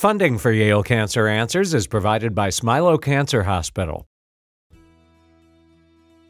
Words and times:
Funding 0.00 0.38
for 0.38 0.50
Yale 0.50 0.82
Cancer 0.82 1.28
Answers 1.28 1.74
is 1.74 1.86
provided 1.86 2.34
by 2.34 2.48
Smilow 2.48 2.98
Cancer 2.98 3.42
Hospital. 3.42 4.06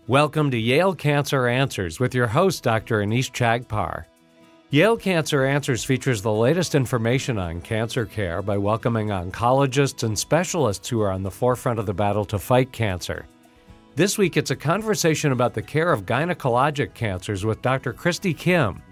Welcome 0.08 0.50
to 0.50 0.58
Yale 0.58 0.92
Cancer 0.92 1.46
Answers 1.46 2.00
with 2.00 2.12
your 2.12 2.26
host, 2.26 2.64
Dr. 2.64 2.98
Anees 2.98 3.30
Chagpar. 3.30 4.06
Yale 4.70 4.96
Cancer 4.96 5.44
Answers 5.44 5.84
features 5.84 6.20
the 6.20 6.32
latest 6.32 6.74
information 6.74 7.38
on 7.38 7.60
cancer 7.60 8.04
care 8.04 8.42
by 8.42 8.58
welcoming 8.58 9.10
oncologists 9.10 10.02
and 10.02 10.18
specialists 10.18 10.88
who 10.88 11.00
are 11.00 11.12
on 11.12 11.22
the 11.22 11.30
forefront 11.30 11.78
of 11.78 11.86
the 11.86 11.94
battle 11.94 12.24
to 12.24 12.40
fight 12.40 12.72
cancer. 12.72 13.24
This 13.94 14.18
week, 14.18 14.36
it's 14.36 14.50
a 14.50 14.56
conversation 14.56 15.30
about 15.30 15.54
the 15.54 15.62
care 15.62 15.92
of 15.92 16.06
gynecologic 16.06 16.92
cancers 16.94 17.44
with 17.44 17.62
Dr. 17.62 17.92
Christi 17.92 18.34
Kim. 18.34 18.82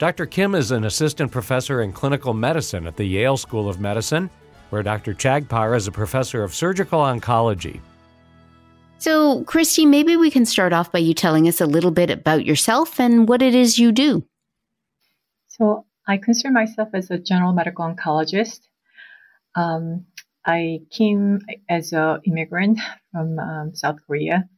Dr. 0.00 0.24
Kim 0.24 0.54
is 0.54 0.70
an 0.70 0.84
assistant 0.84 1.30
professor 1.30 1.82
in 1.82 1.92
clinical 1.92 2.32
medicine 2.32 2.86
at 2.86 2.96
the 2.96 3.04
Yale 3.04 3.36
School 3.36 3.68
of 3.68 3.80
Medicine, 3.80 4.30
where 4.70 4.82
Dr. 4.82 5.12
Chagpar 5.12 5.76
is 5.76 5.86
a 5.86 5.92
professor 5.92 6.42
of 6.42 6.54
surgical 6.54 7.00
oncology. 7.00 7.80
So, 8.96 9.44
Christi, 9.44 9.84
maybe 9.84 10.16
we 10.16 10.30
can 10.30 10.46
start 10.46 10.72
off 10.72 10.90
by 10.90 11.00
you 11.00 11.12
telling 11.12 11.46
us 11.48 11.60
a 11.60 11.66
little 11.66 11.90
bit 11.90 12.08
about 12.08 12.46
yourself 12.46 12.98
and 12.98 13.28
what 13.28 13.42
it 13.42 13.54
is 13.54 13.78
you 13.78 13.92
do. 13.92 14.24
So, 15.48 15.84
I 16.08 16.16
consider 16.16 16.50
myself 16.50 16.88
as 16.94 17.10
a 17.10 17.18
general 17.18 17.52
medical 17.52 17.84
oncologist. 17.84 18.60
Um, 19.54 20.06
I 20.46 20.80
came 20.90 21.40
as 21.68 21.92
an 21.92 22.20
immigrant 22.24 22.80
from 23.12 23.38
um, 23.38 23.74
South 23.74 23.98
Korea. 24.06 24.48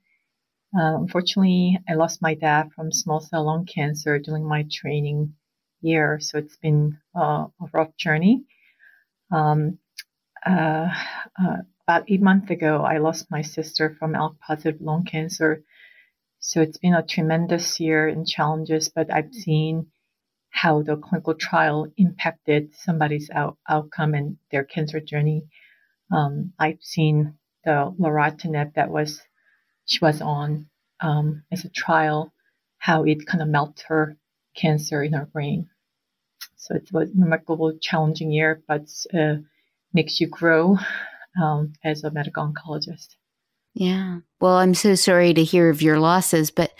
Uh, 0.74 0.96
unfortunately, 0.96 1.78
I 1.88 1.94
lost 1.94 2.22
my 2.22 2.34
dad 2.34 2.70
from 2.74 2.92
small 2.92 3.20
cell 3.20 3.44
lung 3.44 3.66
cancer 3.66 4.18
during 4.18 4.48
my 4.48 4.64
training 4.72 5.34
year, 5.82 6.18
so 6.20 6.38
it's 6.38 6.56
been 6.56 6.98
uh, 7.14 7.46
a 7.60 7.66
rough 7.72 7.96
journey. 7.96 8.44
Um, 9.30 9.78
uh, 10.44 10.88
uh 11.42 11.56
about 11.86 12.04
eight 12.08 12.22
months 12.22 12.50
ago, 12.50 12.82
I 12.82 12.98
lost 12.98 13.30
my 13.30 13.42
sister 13.42 13.96
from 13.98 14.14
ALK 14.14 14.38
positive 14.38 14.80
lung 14.80 15.04
cancer. 15.04 15.64
So 16.38 16.60
it's 16.60 16.78
been 16.78 16.94
a 16.94 17.02
tremendous 17.02 17.80
year 17.80 18.08
and 18.08 18.26
challenges, 18.26 18.88
but 18.88 19.12
I've 19.12 19.34
seen 19.34 19.88
how 20.50 20.82
the 20.82 20.96
clinical 20.96 21.34
trial 21.34 21.86
impacted 21.96 22.74
somebody's 22.74 23.30
out- 23.30 23.58
outcome 23.68 24.14
and 24.14 24.36
their 24.50 24.64
cancer 24.64 25.00
journey. 25.00 25.44
Um, 26.10 26.52
I've 26.58 26.82
seen 26.82 27.34
the 27.64 27.94
lorlatinib 27.98 28.74
that 28.74 28.90
was 28.90 29.22
she 29.84 29.98
was 30.00 30.20
on 30.20 30.68
um, 31.00 31.44
as 31.50 31.64
a 31.64 31.68
trial, 31.70 32.32
how 32.78 33.04
it 33.04 33.26
kind 33.26 33.42
of 33.42 33.48
melted 33.48 33.84
her 33.88 34.16
cancer 34.54 35.02
in 35.02 35.14
her 35.14 35.26
brain. 35.26 35.68
So 36.62 36.76
it 36.76 36.92
was 36.92 37.10
a 37.10 37.20
remarkable, 37.20 37.76
challenging 37.80 38.30
year, 38.30 38.62
but 38.68 38.88
uh, 39.12 39.38
makes 39.92 40.20
you 40.20 40.28
grow 40.28 40.78
um, 41.42 41.72
as 41.82 42.04
a 42.04 42.10
medical 42.12 42.46
oncologist. 42.46 43.16
Yeah. 43.74 44.20
Well, 44.40 44.58
I'm 44.58 44.74
so 44.74 44.94
sorry 44.94 45.34
to 45.34 45.42
hear 45.42 45.70
of 45.70 45.82
your 45.82 45.98
losses, 45.98 46.52
but 46.52 46.72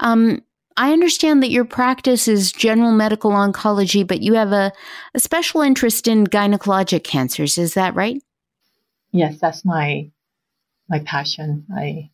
um, 0.00 0.42
I 0.78 0.94
understand 0.94 1.42
that 1.42 1.50
your 1.50 1.66
practice 1.66 2.26
is 2.26 2.52
general 2.52 2.92
medical 2.92 3.32
oncology, 3.32 4.06
but 4.06 4.22
you 4.22 4.32
have 4.32 4.52
a, 4.52 4.72
a 5.14 5.20
special 5.20 5.60
interest 5.60 6.08
in 6.08 6.26
gynecologic 6.26 7.04
cancers. 7.04 7.58
Is 7.58 7.74
that 7.74 7.94
right? 7.94 8.22
Yes, 9.10 9.38
that's 9.40 9.62
my 9.62 10.10
my 10.88 11.00
passion. 11.00 11.66
I 11.76 12.10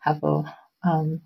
have 0.00 0.22
a 0.22 0.54
um, 0.82 1.22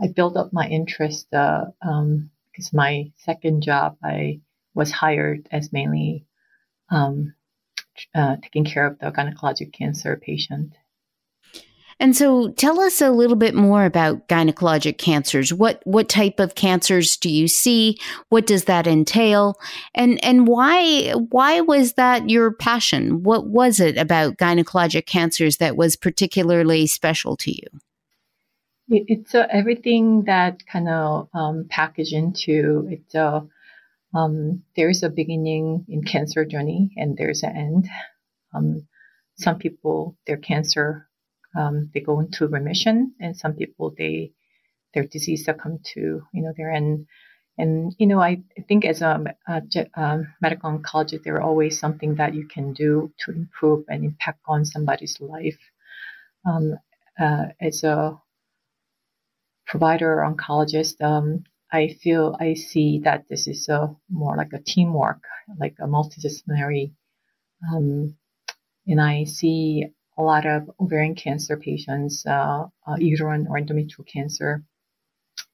I 0.00 0.08
built 0.08 0.36
up 0.36 0.52
my 0.52 0.66
interest 0.66 1.32
uh, 1.32 1.66
um, 1.80 2.30
because 2.60 2.72
my 2.74 3.10
second 3.16 3.62
job 3.62 3.96
I 4.04 4.40
was 4.74 4.92
hired 4.92 5.48
as 5.50 5.72
mainly 5.72 6.26
um, 6.90 7.34
uh, 8.14 8.36
taking 8.42 8.64
care 8.64 8.86
of 8.86 8.98
the 8.98 9.10
gynecologic 9.10 9.72
cancer 9.72 10.20
patient. 10.22 10.74
And 11.98 12.16
so 12.16 12.50
tell 12.52 12.80
us 12.80 13.02
a 13.02 13.10
little 13.10 13.36
bit 13.36 13.54
more 13.54 13.84
about 13.84 14.26
gynecologic 14.26 14.96
cancers. 14.96 15.52
What 15.52 15.82
what 15.84 16.08
type 16.08 16.40
of 16.40 16.54
cancers 16.54 17.16
do 17.18 17.28
you 17.28 17.46
see? 17.46 17.98
What 18.30 18.46
does 18.46 18.64
that 18.64 18.86
entail? 18.86 19.58
And 19.94 20.22
and 20.24 20.46
why 20.46 21.12
why 21.12 21.60
was 21.60 21.94
that 21.94 22.30
your 22.30 22.52
passion? 22.52 23.22
What 23.22 23.48
was 23.48 23.80
it 23.80 23.98
about 23.98 24.38
gynecologic 24.38 25.04
cancers 25.04 25.58
that 25.58 25.76
was 25.76 25.94
particularly 25.94 26.86
special 26.86 27.36
to 27.38 27.50
you? 27.50 27.80
It's 28.92 29.36
uh, 29.36 29.46
everything 29.50 30.24
that 30.24 30.66
kind 30.66 30.88
of 30.88 31.28
um, 31.32 31.66
packaged 31.70 32.12
into 32.12 32.88
it. 32.90 33.14
Uh, 33.14 33.42
um, 34.12 34.64
there's 34.74 35.04
a 35.04 35.08
beginning 35.08 35.86
in 35.88 36.02
cancer 36.02 36.44
journey 36.44 36.90
and 36.96 37.16
there's 37.16 37.44
an 37.44 37.56
end. 37.56 37.88
Um, 38.52 38.88
some 39.38 39.58
people, 39.58 40.16
their 40.26 40.38
cancer, 40.38 41.08
um, 41.56 41.90
they 41.94 42.00
go 42.00 42.18
into 42.18 42.48
remission 42.48 43.14
and 43.20 43.36
some 43.36 43.54
people, 43.54 43.94
they, 43.96 44.32
their 44.92 45.04
disease 45.04 45.44
succumb 45.44 45.78
to, 45.94 46.22
you 46.34 46.42
know, 46.42 46.52
their 46.56 46.72
end. 46.72 47.06
And, 47.56 47.94
you 47.98 48.08
know, 48.08 48.20
I 48.20 48.42
think 48.66 48.84
as 48.84 49.02
a, 49.02 49.22
a, 49.46 49.62
a 49.94 50.22
medical 50.40 50.70
oncologist, 50.76 51.22
there 51.22 51.36
are 51.36 51.42
always 51.42 51.78
something 51.78 52.16
that 52.16 52.34
you 52.34 52.48
can 52.48 52.72
do 52.72 53.12
to 53.20 53.30
improve 53.30 53.84
and 53.88 54.04
impact 54.04 54.40
on 54.48 54.64
somebody's 54.64 55.16
life. 55.20 55.58
Um, 56.44 56.74
uh, 57.20 57.48
as 57.60 57.84
a 57.84 58.18
provider 59.70 60.20
or 60.20 60.34
oncologist, 60.34 61.00
um, 61.00 61.44
I 61.72 61.96
feel 62.02 62.36
I 62.40 62.54
see 62.54 63.00
that 63.04 63.28
this 63.30 63.46
is 63.46 63.68
a 63.68 63.94
more 64.10 64.36
like 64.36 64.52
a 64.52 64.58
teamwork, 64.58 65.22
like 65.58 65.76
a 65.80 65.86
multidisciplinary. 65.86 66.92
Um, 67.72 68.16
and 68.88 69.00
I 69.00 69.24
see 69.24 69.86
a 70.18 70.22
lot 70.22 70.44
of 70.44 70.68
ovarian 70.80 71.14
cancer 71.14 71.56
patients, 71.56 72.26
uh, 72.26 72.66
uh, 72.86 72.96
uterine 72.98 73.46
or 73.48 73.58
endometrial 73.58 74.06
cancer, 74.06 74.64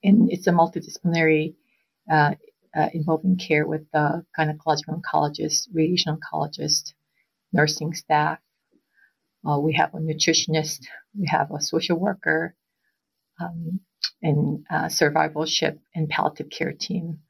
and 0.03 0.33
it's 0.33 0.47
a 0.47 0.53
multidisciplinary 0.53 1.55
uh, 2.11 2.35
uh 2.75 2.89
involving 2.95 3.37
care 3.37 3.67
with 3.67 3.85
the 3.93 4.25
gynecological 4.39 4.99
oncologist, 4.99 5.69
radiation 5.75 6.17
oncologist, 6.17 6.95
nursing 7.53 7.93
staff. 7.93 8.39
Uh, 9.47 9.59
we 9.59 9.75
have 9.75 9.93
a 9.95 9.99
nutritionist, 9.99 10.87
we 11.19 11.27
have 11.29 11.51
a 11.51 11.61
social 11.61 11.99
worker, 11.99 12.55
um, 13.41 13.81
and 14.23 14.65
uh, 14.71 14.87
survivalship 14.87 15.79
and 15.95 16.09
palliative 16.09 16.51
care 16.51 16.73
team. 16.73 17.21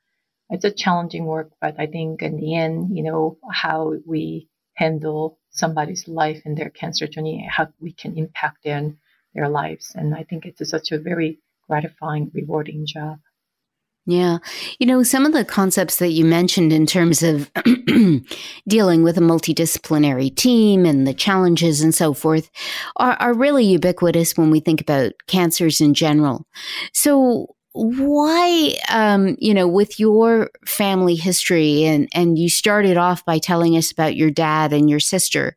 It's 0.48 0.64
a 0.64 0.70
challenging 0.70 1.26
work, 1.26 1.50
but 1.60 1.74
I 1.78 1.86
think 1.86 2.22
in 2.22 2.36
the 2.36 2.56
end, 2.56 2.96
you 2.96 3.02
know, 3.02 3.38
how 3.50 3.94
we 4.06 4.48
handle 4.74 5.38
somebody's 5.50 6.06
life 6.06 6.42
and 6.44 6.56
their 6.56 6.70
cancer 6.70 7.06
journey, 7.06 7.48
how 7.50 7.68
we 7.80 7.92
can 7.92 8.16
impact 8.16 8.62
their, 8.62 8.92
their 9.34 9.48
lives. 9.48 9.92
And 9.94 10.14
I 10.14 10.22
think 10.22 10.46
it's 10.46 10.68
such 10.68 10.92
a 10.92 10.98
very 10.98 11.40
gratifying, 11.68 12.30
rewarding 12.32 12.86
job. 12.86 13.18
Yeah. 14.08 14.38
You 14.78 14.86
know, 14.86 15.02
some 15.02 15.26
of 15.26 15.32
the 15.32 15.44
concepts 15.44 15.96
that 15.96 16.10
you 16.10 16.24
mentioned 16.24 16.72
in 16.72 16.86
terms 16.86 17.24
of 17.24 17.50
dealing 18.68 19.02
with 19.02 19.18
a 19.18 19.20
multidisciplinary 19.20 20.34
team 20.34 20.86
and 20.86 21.08
the 21.08 21.14
challenges 21.14 21.80
and 21.80 21.92
so 21.92 22.14
forth 22.14 22.48
are, 22.98 23.14
are 23.14 23.34
really 23.34 23.64
ubiquitous 23.64 24.36
when 24.36 24.50
we 24.50 24.60
think 24.60 24.80
about 24.80 25.12
cancers 25.26 25.80
in 25.80 25.92
general. 25.92 26.46
So, 26.92 27.48
why 27.78 28.74
um, 28.88 29.36
you 29.38 29.52
know 29.52 29.68
with 29.68 30.00
your 30.00 30.48
family 30.64 31.14
history 31.14 31.84
and 31.84 32.08
and 32.14 32.38
you 32.38 32.48
started 32.48 32.96
off 32.96 33.22
by 33.26 33.38
telling 33.38 33.76
us 33.76 33.92
about 33.92 34.16
your 34.16 34.30
dad 34.30 34.72
and 34.72 34.88
your 34.88 34.98
sister 34.98 35.54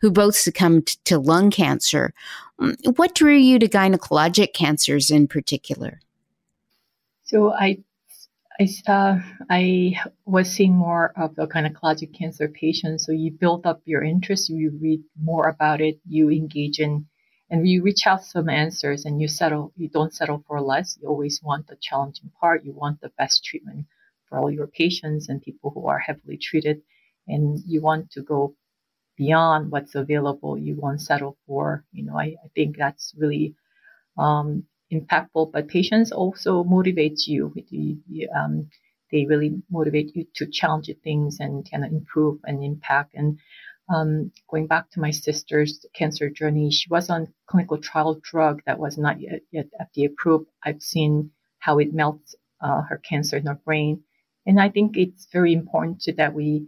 who 0.00 0.08
both 0.12 0.36
succumbed 0.36 0.86
to 1.04 1.18
lung 1.18 1.50
cancer 1.50 2.14
mm, 2.60 2.96
what 2.96 3.16
drew 3.16 3.34
you 3.34 3.58
to 3.58 3.66
gynecologic 3.66 4.54
cancers 4.54 5.10
in 5.10 5.26
particular 5.26 5.98
so 7.26 7.52
I, 7.52 7.78
I, 8.58 8.68
uh, 8.86 9.20
I 9.50 9.96
was 10.24 10.50
seeing 10.50 10.74
more 10.74 11.12
of 11.16 11.34
the 11.34 11.46
gynecologic 11.46 12.18
cancer 12.18 12.48
patients. 12.48 13.04
So 13.04 13.12
you 13.12 13.30
build 13.30 13.66
up 13.66 13.82
your 13.84 14.02
interest, 14.02 14.48
you 14.48 14.78
read 14.80 15.02
more 15.20 15.48
about 15.48 15.80
it, 15.80 16.00
you 16.08 16.30
engage 16.30 16.78
in, 16.78 17.06
and 17.50 17.68
you 17.68 17.82
reach 17.82 18.06
out 18.06 18.24
some 18.24 18.48
answers, 18.48 19.04
and 19.04 19.20
you 19.20 19.28
settle. 19.28 19.72
You 19.76 19.88
don't 19.88 20.14
settle 20.14 20.42
for 20.46 20.60
less. 20.60 20.98
You 21.00 21.08
always 21.08 21.40
want 21.42 21.66
the 21.68 21.76
challenging 21.80 22.30
part. 22.40 22.64
You 22.64 22.72
want 22.72 23.00
the 23.00 23.12
best 23.18 23.44
treatment 23.44 23.86
for 24.28 24.38
all 24.38 24.50
your 24.50 24.66
patients 24.66 25.28
and 25.28 25.40
people 25.42 25.70
who 25.70 25.86
are 25.86 25.98
heavily 25.98 26.38
treated, 26.38 26.82
and 27.28 27.60
you 27.66 27.82
want 27.82 28.10
to 28.12 28.22
go 28.22 28.56
beyond 29.16 29.70
what's 29.70 29.94
available. 29.94 30.58
You 30.58 30.76
won't 30.76 31.00
settle 31.00 31.36
for. 31.46 31.84
You 31.92 32.04
know, 32.06 32.18
I, 32.18 32.36
I 32.44 32.48
think 32.54 32.76
that's 32.76 33.14
really 33.16 33.54
um, 34.18 34.64
impactful, 34.92 35.52
but 35.52 35.68
patients 35.68 36.12
also 36.12 36.64
motivate 36.64 37.26
you. 37.26 37.54
Um, 38.34 38.68
they 39.12 39.26
really 39.26 39.62
motivate 39.70 40.14
you 40.14 40.26
to 40.34 40.46
challenge 40.46 40.90
things 41.02 41.38
and 41.40 41.68
kind 41.70 41.84
of 41.84 41.92
improve 41.92 42.40
and 42.44 42.62
impact. 42.62 43.14
And 43.14 43.38
um, 43.88 44.32
going 44.50 44.66
back 44.66 44.90
to 44.90 45.00
my 45.00 45.10
sister's 45.10 45.84
cancer 45.94 46.28
journey, 46.28 46.70
she 46.70 46.88
was 46.88 47.08
on 47.08 47.32
clinical 47.46 47.78
trial 47.78 48.20
drug 48.22 48.62
that 48.66 48.78
was 48.78 48.98
not 48.98 49.20
yet, 49.20 49.42
yet 49.52 49.66
FDA 49.80 50.06
approved. 50.06 50.46
I've 50.64 50.82
seen 50.82 51.30
how 51.58 51.78
it 51.78 51.94
melts 51.94 52.34
uh, 52.60 52.82
her 52.82 52.98
cancer 52.98 53.36
in 53.36 53.46
her 53.46 53.60
brain. 53.64 54.02
And 54.44 54.60
I 54.60 54.68
think 54.68 54.96
it's 54.96 55.28
very 55.32 55.52
important 55.52 56.08
that 56.16 56.34
we 56.34 56.66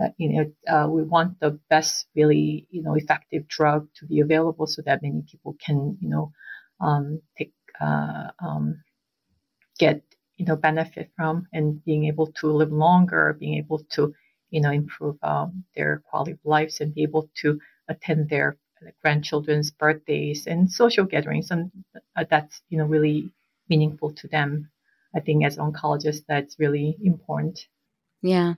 uh, 0.00 0.08
you 0.16 0.28
know, 0.32 0.72
uh, 0.72 0.88
we 0.88 1.02
want 1.02 1.38
the 1.40 1.58
best, 1.68 2.06
really, 2.14 2.66
you 2.70 2.82
know, 2.82 2.94
effective 2.94 3.46
drug 3.48 3.88
to 3.96 4.06
be 4.06 4.20
available 4.20 4.66
so 4.66 4.82
that 4.82 5.02
many 5.02 5.22
people 5.30 5.56
can, 5.64 5.98
you 6.00 6.08
know, 6.08 6.32
um, 6.80 7.20
take, 7.36 7.52
uh, 7.80 8.28
um, 8.44 8.82
get, 9.78 10.02
you 10.36 10.44
know, 10.46 10.56
benefit 10.56 11.10
from 11.16 11.46
and 11.52 11.84
being 11.84 12.04
able 12.06 12.26
to 12.26 12.46
live 12.48 12.72
longer, 12.72 13.36
being 13.38 13.56
able 13.58 13.80
to, 13.90 14.14
you 14.50 14.60
know, 14.60 14.70
improve 14.70 15.16
um, 15.22 15.64
their 15.76 16.02
quality 16.08 16.32
of 16.32 16.38
lives 16.44 16.80
and 16.80 16.94
be 16.94 17.02
able 17.02 17.30
to 17.42 17.58
attend 17.88 18.28
their 18.28 18.56
grandchildren's 19.02 19.70
birthdays 19.70 20.46
and 20.46 20.70
social 20.70 21.04
gatherings. 21.04 21.50
And 21.50 21.70
uh, 22.16 22.24
that's, 22.30 22.62
you 22.68 22.78
know, 22.78 22.84
really 22.84 23.30
meaningful 23.68 24.12
to 24.12 24.28
them. 24.28 24.70
I 25.14 25.20
think 25.20 25.44
as 25.44 25.56
oncologists, 25.56 26.24
that's 26.26 26.56
really 26.58 26.96
important. 27.02 27.66
Yeah. 28.22 28.54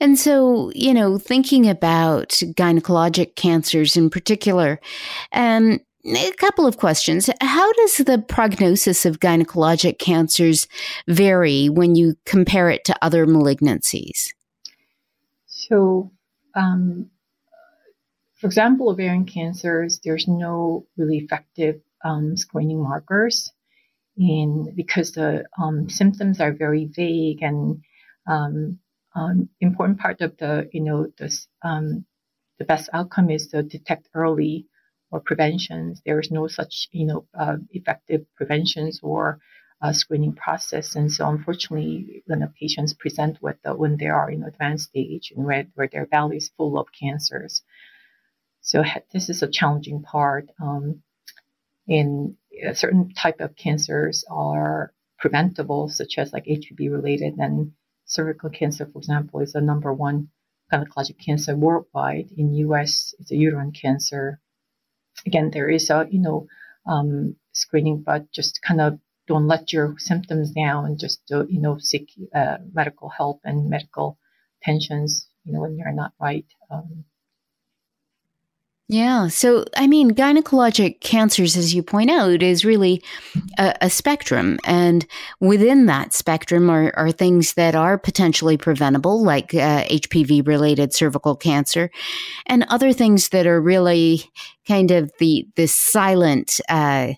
And 0.00 0.18
so, 0.18 0.72
you 0.74 0.94
know, 0.94 1.18
thinking 1.18 1.68
about 1.68 2.30
gynecologic 2.30 3.36
cancers 3.36 3.96
in 3.96 4.10
particular, 4.10 4.80
um, 5.32 5.80
a 6.04 6.32
couple 6.32 6.66
of 6.66 6.78
questions. 6.78 7.30
How 7.40 7.72
does 7.74 7.98
the 7.98 8.18
prognosis 8.18 9.06
of 9.06 9.20
gynecologic 9.20 9.98
cancers 9.98 10.66
vary 11.06 11.68
when 11.68 11.94
you 11.94 12.16
compare 12.24 12.70
it 12.70 12.84
to 12.86 12.96
other 13.02 13.26
malignancies? 13.26 14.32
So, 15.46 16.10
um, 16.54 17.10
for 18.34 18.46
example, 18.46 18.90
ovarian 18.90 19.26
cancers, 19.26 20.00
there's 20.02 20.26
no 20.26 20.86
really 20.96 21.18
effective 21.18 21.80
um, 22.04 22.36
screening 22.36 22.82
markers, 22.82 23.52
and 24.16 24.74
because 24.74 25.12
the 25.12 25.44
um, 25.62 25.88
symptoms 25.88 26.40
are 26.40 26.52
very 26.52 26.86
vague 26.86 27.42
and 27.42 27.82
um, 28.26 28.78
um, 29.14 29.48
important 29.60 30.00
part 30.00 30.20
of 30.20 30.36
the, 30.38 30.68
you 30.72 30.82
know, 30.82 31.06
the, 31.18 31.46
um, 31.62 32.04
the 32.58 32.64
best 32.64 32.88
outcome 32.92 33.30
is 33.30 33.46
to 33.48 33.62
detect 33.62 34.08
early 34.14 34.66
or 35.12 35.20
preventions. 35.20 36.02
There 36.04 36.18
is 36.18 36.30
no 36.30 36.48
such, 36.48 36.88
you 36.90 37.06
know, 37.06 37.26
uh, 37.38 37.58
effective 37.70 38.24
preventions 38.34 39.00
or 39.02 39.38
uh, 39.82 39.92
screening 39.92 40.32
process. 40.32 40.96
And 40.96 41.12
so 41.12 41.28
unfortunately, 41.28 42.22
when 42.26 42.40
the 42.40 42.52
patients 42.58 42.94
present 42.94 43.42
with 43.42 43.56
the, 43.62 43.74
when 43.74 43.98
they 43.98 44.06
are 44.06 44.30
in 44.30 44.42
advanced 44.42 44.88
stage 44.88 45.32
and 45.36 45.44
where, 45.44 45.66
where 45.74 45.88
their 45.88 46.06
belly 46.06 46.38
is 46.38 46.50
full 46.56 46.78
of 46.78 46.88
cancers. 46.98 47.62
So 48.62 48.82
this 49.12 49.28
is 49.28 49.42
a 49.42 49.50
challenging 49.50 50.02
part. 50.02 50.48
Um, 50.60 51.02
in 51.86 52.36
a 52.64 52.74
certain 52.74 53.12
type 53.12 53.40
of 53.40 53.56
cancers 53.56 54.24
are 54.30 54.94
preventable, 55.18 55.88
such 55.88 56.16
as 56.16 56.32
like 56.32 56.46
HPV 56.46 56.90
related 56.90 57.34
and 57.38 57.72
cervical 58.04 58.50
cancer, 58.50 58.86
for 58.86 58.98
example, 58.98 59.40
is 59.40 59.52
the 59.52 59.60
number 59.60 59.92
one 59.92 60.28
gynecologic 60.72 61.18
cancer 61.24 61.56
worldwide. 61.56 62.28
In 62.36 62.54
U.S., 62.54 63.14
it's 63.18 63.30
a 63.30 63.36
uterine 63.36 63.72
cancer. 63.72 64.40
Again, 65.26 65.50
there 65.52 65.68
is 65.68 65.90
a 65.90 66.06
you 66.10 66.20
know 66.20 66.46
um, 66.86 67.36
screening, 67.52 68.02
but 68.02 68.30
just 68.32 68.60
kind 68.62 68.80
of 68.80 68.98
don't 69.28 69.46
let 69.46 69.72
your 69.72 69.94
symptoms 69.98 70.50
down 70.52 70.84
and 70.86 70.98
just 70.98 71.24
do, 71.26 71.46
you 71.48 71.60
know 71.60 71.78
seek 71.78 72.10
uh, 72.34 72.58
medical 72.72 73.08
help 73.08 73.40
and 73.44 73.70
medical 73.70 74.18
attentions. 74.60 75.28
You 75.44 75.52
know 75.52 75.60
when 75.60 75.76
you're 75.76 75.92
not 75.92 76.12
right. 76.20 76.46
Um, 76.70 77.04
yeah. 78.88 79.28
So, 79.28 79.64
I 79.76 79.86
mean, 79.86 80.10
gynecologic 80.10 81.00
cancers, 81.00 81.56
as 81.56 81.74
you 81.74 81.82
point 81.82 82.10
out, 82.10 82.42
is 82.42 82.64
really 82.64 83.02
a, 83.56 83.74
a 83.82 83.90
spectrum. 83.90 84.58
And 84.64 85.06
within 85.40 85.86
that 85.86 86.12
spectrum 86.12 86.68
are, 86.68 86.92
are, 86.96 87.10
things 87.12 87.54
that 87.54 87.74
are 87.74 87.96
potentially 87.96 88.56
preventable, 88.56 89.22
like 89.22 89.54
uh, 89.54 89.84
HPV 89.84 90.46
related 90.46 90.92
cervical 90.92 91.36
cancer, 91.36 91.90
and 92.46 92.66
other 92.68 92.92
things 92.92 93.30
that 93.30 93.46
are 93.46 93.60
really 93.60 94.24
kind 94.66 94.90
of 94.90 95.10
the, 95.18 95.46
the 95.56 95.68
silent, 95.68 96.60
uh, 96.68 97.12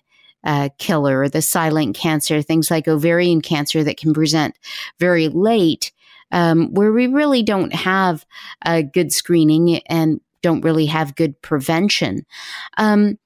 uh, 0.45 0.69
killer, 0.77 1.27
the 1.27 1.41
silent 1.41 1.97
cancer, 1.97 2.41
things 2.41 2.69
like 2.69 2.87
ovarian 2.87 3.41
cancer 3.41 3.83
that 3.83 3.97
can 3.97 4.13
present 4.13 4.57
very 4.99 5.27
late. 5.27 5.91
Um, 6.31 6.73
where 6.73 6.91
we 6.91 7.07
really 7.07 7.43
don't 7.43 7.73
have 7.73 8.25
a 8.65 8.81
good 8.81 9.13
screening 9.13 9.77
and 9.87 10.19
don't 10.45 10.61
really 10.61 10.85
have 10.85 11.15
good 11.15 11.41
prevention. 11.41 12.23
Um, 12.77 13.17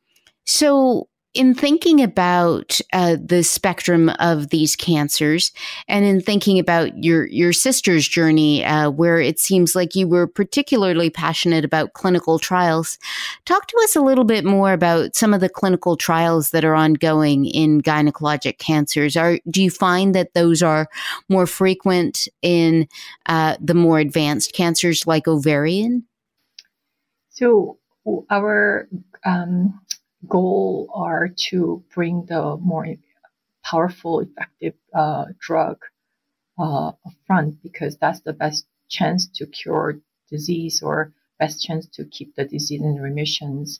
so, 0.45 1.09
in 1.35 1.53
thinking 1.53 2.01
about 2.01 2.79
uh, 2.91 3.17
the 3.23 3.43
spectrum 3.43 4.09
of 4.19 4.49
these 4.49 4.77
cancers, 4.77 5.51
and 5.89 6.05
in 6.05 6.21
thinking 6.21 6.59
about 6.59 7.03
your 7.03 7.27
your 7.27 7.51
sister's 7.51 8.07
journey, 8.07 8.63
uh, 8.63 8.89
where 8.89 9.19
it 9.19 9.37
seems 9.37 9.75
like 9.75 9.95
you 9.95 10.07
were 10.07 10.27
particularly 10.27 11.09
passionate 11.09 11.65
about 11.65 11.93
clinical 11.93 12.39
trials, 12.39 12.97
talk 13.45 13.67
to 13.67 13.77
us 13.83 13.97
a 13.97 14.01
little 14.01 14.23
bit 14.23 14.45
more 14.45 14.71
about 14.71 15.13
some 15.13 15.33
of 15.33 15.41
the 15.41 15.49
clinical 15.49 15.97
trials 15.97 16.51
that 16.51 16.63
are 16.63 16.73
ongoing 16.73 17.45
in 17.45 17.81
gynecologic 17.81 18.59
cancers. 18.59 19.17
Are 19.17 19.39
do 19.51 19.61
you 19.61 19.69
find 19.69 20.15
that 20.15 20.33
those 20.33 20.63
are 20.63 20.87
more 21.27 21.45
frequent 21.45 22.29
in 22.41 22.87
uh, 23.25 23.57
the 23.59 23.75
more 23.75 23.99
advanced 23.99 24.53
cancers 24.53 25.05
like 25.05 25.27
ovarian? 25.27 26.05
So 27.39 27.77
our 28.29 28.89
um, 29.23 29.79
goal 30.27 30.91
are 30.93 31.29
to 31.49 31.81
bring 31.95 32.25
the 32.25 32.57
more 32.57 32.85
powerful, 33.63 34.19
effective 34.19 34.73
uh, 34.93 35.27
drug 35.39 35.77
uh, 36.57 36.91
front 37.25 37.63
because 37.63 37.95
that's 37.95 38.19
the 38.19 38.33
best 38.33 38.65
chance 38.89 39.25
to 39.35 39.45
cure 39.45 40.01
disease 40.29 40.81
or 40.83 41.13
best 41.39 41.63
chance 41.63 41.87
to 41.93 42.03
keep 42.03 42.35
the 42.35 42.43
disease 42.43 42.81
in 42.81 42.95
remissions. 42.95 43.79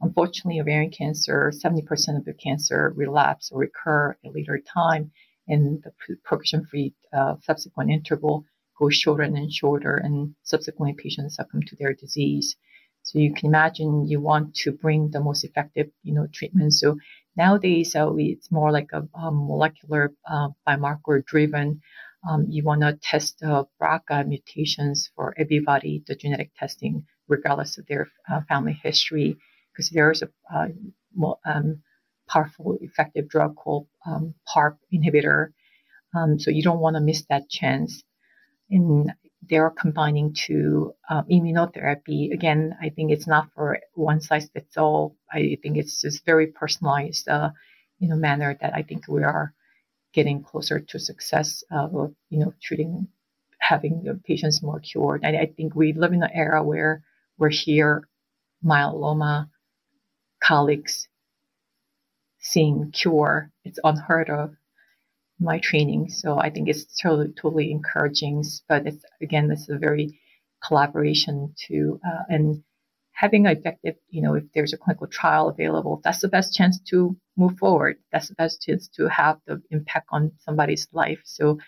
Unfortunately, 0.00 0.60
ovarian 0.60 0.92
cancer, 0.92 1.50
70% 1.52 2.16
of 2.16 2.24
the 2.24 2.34
cancer 2.34 2.92
relapse 2.94 3.50
or 3.50 3.58
recur 3.58 4.16
at 4.24 4.32
later 4.32 4.60
time, 4.60 5.10
and 5.48 5.82
the 5.82 5.92
progression-free 6.22 6.94
uh, 7.12 7.34
subsequent 7.42 7.90
interval 7.90 8.44
goes 8.78 8.94
shorter 8.94 9.24
and 9.24 9.52
shorter, 9.52 9.96
and 9.96 10.36
subsequently 10.44 10.94
patients 10.94 11.34
succumb 11.34 11.62
to 11.62 11.74
their 11.74 11.94
disease. 11.94 12.54
So 13.02 13.18
you 13.18 13.34
can 13.34 13.48
imagine 13.48 14.06
you 14.08 14.20
want 14.20 14.54
to 14.56 14.72
bring 14.72 15.10
the 15.10 15.20
most 15.20 15.44
effective, 15.44 15.88
you 16.02 16.14
know, 16.14 16.26
treatment. 16.32 16.74
So 16.74 16.96
nowadays, 17.36 17.94
uh, 17.96 18.12
it's 18.16 18.50
more 18.50 18.70
like 18.70 18.90
a, 18.92 19.02
a 19.18 19.30
molecular 19.32 20.12
uh, 20.30 20.48
biomarker 20.66 21.24
driven. 21.24 21.80
Um, 22.28 22.46
you 22.48 22.62
want 22.62 22.82
to 22.82 22.98
test 23.02 23.40
the 23.40 23.66
BRCA 23.80 24.26
mutations 24.26 25.10
for 25.16 25.34
everybody, 25.36 26.04
the 26.06 26.14
genetic 26.14 26.52
testing, 26.56 27.04
regardless 27.28 27.78
of 27.78 27.86
their 27.86 28.08
uh, 28.30 28.42
family 28.48 28.78
history, 28.82 29.36
because 29.72 29.90
there's 29.90 30.22
a 30.22 30.28
uh, 30.54 30.68
more, 31.14 31.38
um, 31.44 31.82
powerful, 32.28 32.78
effective 32.80 33.28
drug 33.28 33.56
called 33.56 33.88
um, 34.06 34.34
PARP 34.46 34.78
inhibitor. 34.92 35.48
Um, 36.14 36.38
so 36.38 36.50
you 36.50 36.62
don't 36.62 36.78
want 36.80 36.94
to 36.96 37.00
miss 37.00 37.24
that 37.28 37.48
chance. 37.48 38.04
And 38.70 39.12
they're 39.48 39.70
combining 39.70 40.34
to 40.46 40.94
um, 41.10 41.24
immunotherapy. 41.30 42.32
Again, 42.32 42.76
I 42.80 42.90
think 42.90 43.10
it's 43.10 43.26
not 43.26 43.48
for 43.54 43.78
one 43.94 44.20
size 44.20 44.48
fits 44.52 44.76
all. 44.76 45.16
I 45.32 45.58
think 45.62 45.76
it's 45.76 46.00
just 46.00 46.24
very 46.24 46.46
personalized, 46.46 47.28
uh, 47.28 47.50
you 47.98 48.08
know, 48.08 48.16
manner 48.16 48.56
that 48.60 48.74
I 48.74 48.82
think 48.82 49.08
we 49.08 49.22
are 49.24 49.52
getting 50.12 50.42
closer 50.42 50.78
to 50.78 50.98
success 50.98 51.64
of, 51.70 51.92
you 52.30 52.38
know, 52.38 52.54
treating, 52.62 53.08
having 53.58 54.04
the 54.04 54.14
patients 54.14 54.62
more 54.62 54.80
cured. 54.80 55.22
And 55.24 55.36
I 55.36 55.46
think 55.46 55.74
we 55.74 55.92
live 55.92 56.12
in 56.12 56.22
an 56.22 56.30
era 56.32 56.62
where 56.62 57.02
we're 57.38 57.48
here, 57.50 58.08
myeloma 58.64 59.48
colleagues 60.42 61.08
seeing 62.38 62.90
cure. 62.92 63.50
It's 63.64 63.78
unheard 63.82 64.30
of 64.30 64.54
my 65.42 65.58
training. 65.58 66.08
So 66.10 66.38
I 66.38 66.50
think 66.50 66.68
it's 66.68 66.84
totally, 67.00 67.32
totally 67.40 67.70
encouraging. 67.70 68.44
But 68.68 68.86
it's, 68.86 69.04
again, 69.20 69.50
it's 69.50 69.68
a 69.68 69.78
very 69.78 70.20
collaboration 70.66 71.54
to, 71.68 72.00
uh, 72.06 72.22
and 72.28 72.62
having 73.12 73.46
effective, 73.46 73.96
you 74.08 74.22
know, 74.22 74.34
if 74.34 74.44
there's 74.54 74.72
a 74.72 74.78
clinical 74.78 75.06
trial 75.06 75.48
available, 75.48 76.00
that's 76.02 76.20
the 76.20 76.28
best 76.28 76.54
chance 76.54 76.80
to 76.90 77.16
move 77.36 77.58
forward. 77.58 77.96
That's 78.12 78.28
the 78.28 78.34
best 78.34 78.62
chance 78.62 78.88
to 78.96 79.08
have 79.08 79.38
the 79.46 79.60
impact 79.70 80.08
on 80.10 80.32
somebody's 80.44 80.88
life. 80.92 81.20
So 81.24 81.58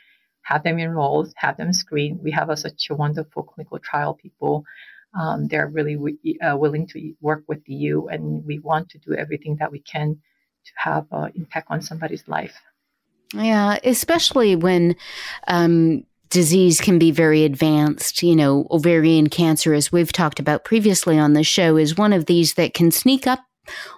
have 0.42 0.62
them 0.62 0.78
enrolled, 0.78 1.32
have 1.36 1.56
them 1.56 1.72
screened. 1.72 2.20
We 2.22 2.30
have 2.32 2.50
a, 2.50 2.56
such 2.56 2.88
a 2.90 2.94
wonderful 2.94 3.42
clinical 3.42 3.78
trial 3.78 4.14
people. 4.14 4.64
Um, 5.18 5.46
they're 5.48 5.68
really 5.68 5.96
uh, 6.42 6.56
willing 6.56 6.86
to 6.88 7.14
work 7.20 7.44
with 7.46 7.62
you, 7.66 8.08
and 8.08 8.44
we 8.44 8.58
want 8.58 8.90
to 8.90 8.98
do 8.98 9.14
everything 9.14 9.56
that 9.60 9.70
we 9.70 9.78
can 9.78 10.16
to 10.66 10.72
have 10.76 11.06
an 11.12 11.32
impact 11.36 11.68
on 11.70 11.82
somebody's 11.82 12.26
life. 12.26 12.56
Yeah, 13.34 13.78
especially 13.84 14.56
when 14.56 14.96
um, 15.48 16.04
disease 16.30 16.80
can 16.80 16.98
be 16.98 17.10
very 17.10 17.44
advanced. 17.44 18.22
You 18.22 18.36
know, 18.36 18.66
ovarian 18.70 19.28
cancer, 19.28 19.74
as 19.74 19.90
we've 19.90 20.12
talked 20.12 20.38
about 20.40 20.64
previously 20.64 21.18
on 21.18 21.32
the 21.32 21.44
show, 21.44 21.76
is 21.76 21.96
one 21.96 22.12
of 22.12 22.26
these 22.26 22.54
that 22.54 22.74
can 22.74 22.90
sneak 22.90 23.26
up 23.26 23.40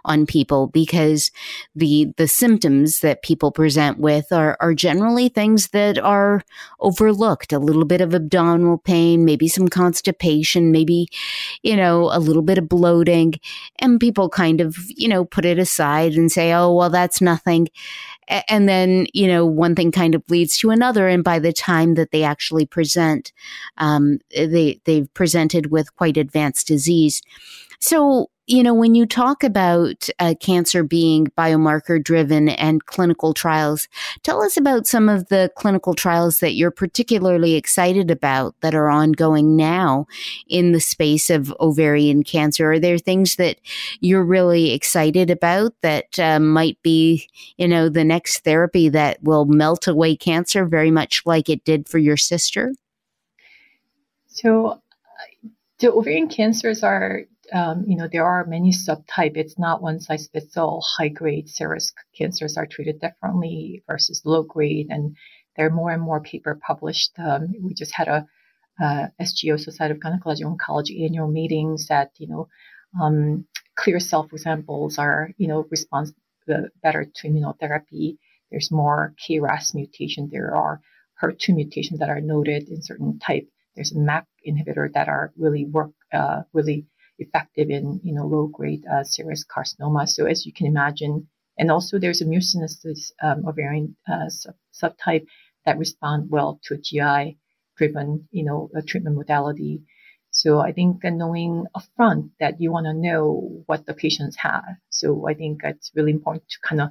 on 0.04 0.26
people 0.26 0.68
because 0.68 1.30
the 1.74 2.12
the 2.16 2.28
symptoms 2.28 3.00
that 3.00 3.22
people 3.22 3.50
present 3.50 3.98
with 3.98 4.32
are 4.32 4.56
are 4.60 4.74
generally 4.74 5.28
things 5.28 5.68
that 5.68 5.98
are 5.98 6.42
overlooked. 6.80 7.52
A 7.52 7.58
little 7.58 7.84
bit 7.84 8.00
of 8.00 8.14
abdominal 8.14 8.78
pain, 8.78 9.24
maybe 9.24 9.48
some 9.48 9.68
constipation, 9.68 10.72
maybe 10.72 11.08
you 11.62 11.76
know 11.76 12.10
a 12.12 12.18
little 12.18 12.42
bit 12.42 12.58
of 12.58 12.68
bloating, 12.68 13.34
and 13.78 14.00
people 14.00 14.28
kind 14.28 14.60
of 14.60 14.76
you 14.88 15.08
know 15.08 15.24
put 15.24 15.44
it 15.44 15.58
aside 15.58 16.14
and 16.14 16.30
say, 16.30 16.52
"Oh, 16.52 16.74
well, 16.74 16.90
that's 16.90 17.20
nothing." 17.20 17.68
and 18.28 18.68
then 18.68 19.06
you 19.12 19.26
know 19.26 19.44
one 19.46 19.74
thing 19.74 19.92
kind 19.92 20.14
of 20.14 20.22
leads 20.28 20.56
to 20.58 20.70
another 20.70 21.08
and 21.08 21.22
by 21.22 21.38
the 21.38 21.52
time 21.52 21.94
that 21.94 22.10
they 22.10 22.22
actually 22.22 22.66
present 22.66 23.32
um, 23.78 24.18
they 24.34 24.80
they've 24.84 25.12
presented 25.14 25.70
with 25.70 25.94
quite 25.96 26.16
advanced 26.16 26.66
disease 26.66 27.22
so 27.80 28.30
you 28.46 28.62
know, 28.62 28.74
when 28.74 28.94
you 28.94 29.06
talk 29.06 29.42
about 29.42 30.08
uh, 30.20 30.34
cancer 30.40 30.84
being 30.84 31.26
biomarker 31.36 32.02
driven 32.02 32.48
and 32.48 32.86
clinical 32.86 33.34
trials, 33.34 33.88
tell 34.22 34.40
us 34.40 34.56
about 34.56 34.86
some 34.86 35.08
of 35.08 35.28
the 35.28 35.50
clinical 35.56 35.94
trials 35.94 36.38
that 36.38 36.54
you're 36.54 36.70
particularly 36.70 37.54
excited 37.54 38.08
about 38.08 38.54
that 38.60 38.74
are 38.74 38.88
ongoing 38.88 39.56
now 39.56 40.06
in 40.48 40.70
the 40.70 40.80
space 40.80 41.28
of 41.28 41.52
ovarian 41.58 42.22
cancer. 42.22 42.72
Are 42.72 42.78
there 42.78 42.98
things 42.98 43.34
that 43.36 43.58
you're 44.00 44.24
really 44.24 44.70
excited 44.70 45.28
about 45.28 45.74
that 45.82 46.16
uh, 46.18 46.38
might 46.38 46.80
be, 46.82 47.28
you 47.56 47.66
know, 47.66 47.88
the 47.88 48.04
next 48.04 48.44
therapy 48.44 48.88
that 48.90 49.20
will 49.24 49.46
melt 49.46 49.88
away 49.88 50.14
cancer 50.14 50.64
very 50.64 50.92
much 50.92 51.22
like 51.26 51.48
it 51.48 51.64
did 51.64 51.88
for 51.88 51.98
your 51.98 52.16
sister? 52.16 52.74
So, 54.28 54.82
the 55.78 55.92
ovarian 55.92 56.28
cancers 56.28 56.82
are 56.82 57.24
um, 57.52 57.84
you 57.86 57.96
know, 57.96 58.08
there 58.10 58.24
are 58.24 58.44
many 58.44 58.72
subtypes. 58.72 59.36
It's 59.36 59.58
not 59.58 59.82
one 59.82 60.00
size 60.00 60.28
fits 60.32 60.56
all. 60.56 60.84
High 60.98 61.08
grade 61.08 61.48
serous 61.48 61.92
cancers 62.16 62.56
are 62.56 62.66
treated 62.66 63.00
differently 63.00 63.82
versus 63.86 64.22
low 64.24 64.42
grade, 64.42 64.88
and 64.90 65.16
there 65.56 65.66
are 65.66 65.70
more 65.70 65.90
and 65.90 66.02
more 66.02 66.20
paper 66.20 66.58
published. 66.66 67.12
Um, 67.18 67.54
we 67.62 67.74
just 67.74 67.94
had 67.94 68.08
a 68.08 68.26
uh, 68.82 69.06
SGO 69.20 69.58
Society 69.58 69.92
of 69.92 70.00
Gynecology 70.00 70.44
Oncology 70.44 71.04
annual 71.04 71.28
meetings 71.28 71.86
that 71.88 72.10
you 72.18 72.28
know 72.28 72.48
um, 73.00 73.46
clear 73.76 74.00
cell, 74.00 74.26
for 74.28 74.36
examples, 74.36 74.98
are 74.98 75.30
you 75.36 75.48
know 75.48 75.66
response 75.70 76.12
uh, 76.52 76.68
better 76.82 77.04
to 77.04 77.28
immunotherapy. 77.28 78.16
There's 78.50 78.70
more 78.70 79.14
KRAS 79.28 79.74
mutation. 79.74 80.28
There 80.30 80.54
are 80.54 80.80
HER2 81.22 81.54
mutations 81.54 82.00
that 82.00 82.10
are 82.10 82.20
noted 82.20 82.68
in 82.68 82.82
certain 82.82 83.18
type. 83.18 83.48
There's 83.74 83.92
a 83.92 83.98
MAP 83.98 84.26
inhibitor 84.46 84.92
that 84.92 85.08
are 85.08 85.32
really 85.36 85.64
work 85.64 85.90
uh, 86.12 86.42
really 86.52 86.86
effective 87.18 87.70
in 87.70 88.00
you 88.02 88.14
know 88.14 88.26
low 88.26 88.46
grade 88.46 88.84
uh, 88.90 89.04
serous 89.04 89.44
carcinoma. 89.44 90.08
So 90.08 90.26
as 90.26 90.46
you 90.46 90.52
can 90.52 90.66
imagine, 90.66 91.28
and 91.58 91.70
also 91.70 91.98
there's 91.98 92.22
a 92.22 92.26
mucinous 92.26 93.12
um, 93.22 93.46
ovarian 93.46 93.96
uh, 94.08 94.28
sub- 94.28 94.54
subtype 94.72 95.26
that 95.64 95.78
respond 95.78 96.30
well 96.30 96.60
to 96.64 96.76
GI 96.76 97.38
driven 97.76 98.28
you 98.30 98.44
know 98.44 98.70
treatment 98.86 99.16
modality. 99.16 99.82
So 100.30 100.60
I 100.60 100.72
think 100.72 101.02
knowing 101.02 101.64
upfront 101.74 102.30
that 102.40 102.60
you 102.60 102.70
want 102.70 102.84
to 102.86 102.92
know 102.92 103.62
what 103.66 103.86
the 103.86 103.94
patients 103.94 104.36
have. 104.36 104.64
So 104.90 105.26
I 105.26 105.32
think 105.32 105.62
it's 105.64 105.92
really 105.94 106.12
important 106.12 106.44
to 106.50 106.58
kind 106.62 106.82
of 106.82 106.90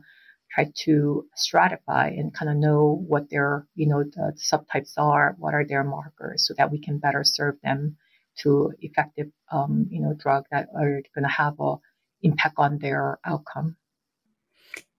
try 0.52 0.72
to 0.86 1.28
stratify 1.38 2.20
and 2.20 2.34
kind 2.34 2.50
of 2.50 2.58
know 2.58 3.04
what 3.08 3.30
their, 3.30 3.68
you 3.76 3.88
know, 3.88 4.04
the 4.04 4.36
subtypes 4.52 4.94
are, 4.98 5.36
what 5.38 5.54
are 5.54 5.66
their 5.66 5.84
markers 5.84 6.48
so 6.48 6.54
that 6.58 6.72
we 6.72 6.80
can 6.80 6.98
better 6.98 7.24
serve 7.24 7.56
them 7.62 7.98
to 8.38 8.74
effective, 8.80 9.28
um, 9.52 9.88
you 9.90 10.02
know, 10.02 10.14
drug 10.14 10.46
that 10.52 10.68
are 10.76 11.02
going 11.14 11.24
to 11.24 11.30
have 11.30 11.60
a 11.60 11.76
impact 12.22 12.56
on 12.58 12.80
their 12.80 13.20
outcome. 13.26 13.78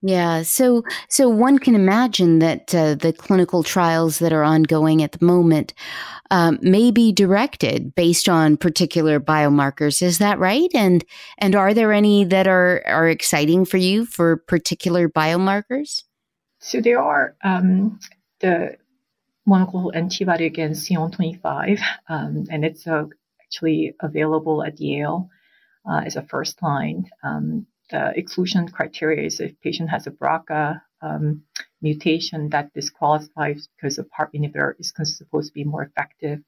Yeah, 0.01 0.43
so 0.43 0.83
so 1.09 1.27
one 1.27 1.57
can 1.57 1.73
imagine 1.73 2.37
that 2.39 2.73
uh, 2.73 2.93
the 2.93 3.11
clinical 3.11 3.63
trials 3.63 4.19
that 4.19 4.31
are 4.31 4.43
ongoing 4.43 5.01
at 5.01 5.13
the 5.13 5.25
moment 5.25 5.73
um, 6.29 6.59
may 6.61 6.91
be 6.91 7.11
directed 7.11 7.95
based 7.95 8.29
on 8.29 8.57
particular 8.57 9.19
biomarkers. 9.19 10.03
Is 10.03 10.19
that 10.19 10.37
right? 10.37 10.69
And 10.75 11.03
and 11.39 11.55
are 11.55 11.73
there 11.73 11.93
any 11.93 12.25
that 12.25 12.47
are 12.47 12.83
are 12.85 13.09
exciting 13.09 13.65
for 13.65 13.77
you 13.77 14.05
for 14.05 14.37
particular 14.37 15.09
biomarkers? 15.09 16.03
So 16.59 16.79
there 16.79 17.01
are 17.01 17.35
um, 17.43 17.99
the 18.39 18.77
monoclonal 19.47 19.95
antibody 19.95 20.45
against 20.45 20.87
CA125, 20.87 21.81
um, 22.09 22.45
and 22.51 22.65
it's 22.65 22.85
a 22.85 23.09
actually 23.47 23.95
available 24.01 24.63
at 24.63 24.79
Yale 24.79 25.29
uh, 25.89 26.01
as 26.05 26.15
a 26.15 26.23
first 26.23 26.61
line. 26.61 27.09
Um, 27.23 27.65
the 27.89 28.11
exclusion 28.17 28.67
criteria 28.67 29.25
is 29.25 29.39
if 29.39 29.59
patient 29.61 29.89
has 29.89 30.07
a 30.07 30.11
BRCA 30.11 30.81
um, 31.01 31.43
mutation 31.81 32.49
that 32.49 32.73
disqualifies 32.73 33.69
because 33.75 33.95
the 33.95 34.03
PARP 34.03 34.33
inhibitor 34.33 34.73
is 34.79 34.91
supposed 35.17 35.47
to 35.47 35.53
be 35.53 35.63
more 35.63 35.83
effective. 35.83 36.39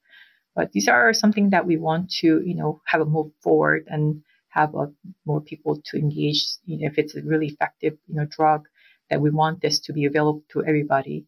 But 0.56 0.72
these 0.74 0.88
are 0.90 1.14
something 1.14 1.52
that 1.52 1.66
we 1.66 1.78
want 1.78 2.12
to, 2.20 2.42
you 2.46 2.56
know, 2.56 2.82
have 2.86 3.02
a 3.02 3.06
move 3.06 3.32
forward 3.42 3.86
and 3.88 4.24
have 4.50 4.76
a, 4.76 4.92
more 5.26 5.40
people 5.40 5.82
to 5.86 5.98
engage. 5.98 6.44
You 6.66 6.80
know, 6.80 6.88
if 6.88 6.98
it's 6.98 7.16
a 7.16 7.22
really 7.22 7.48
effective, 7.48 7.94
you 8.08 8.16
know, 8.16 8.26
drug, 8.26 8.68
that 9.10 9.22
we 9.22 9.30
want 9.30 9.62
this 9.62 9.80
to 9.82 9.94
be 9.94 10.06
available 10.06 10.44
to 10.52 10.66
everybody. 10.66 11.26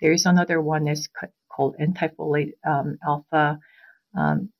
There 0.00 0.12
is 0.12 0.24
another 0.24 0.60
one 0.60 0.84
that's 0.84 1.08
called 1.52 1.76
antifolate 1.78 2.52
um, 2.66 2.98
alpha. 3.06 3.58
Um, 4.16 4.50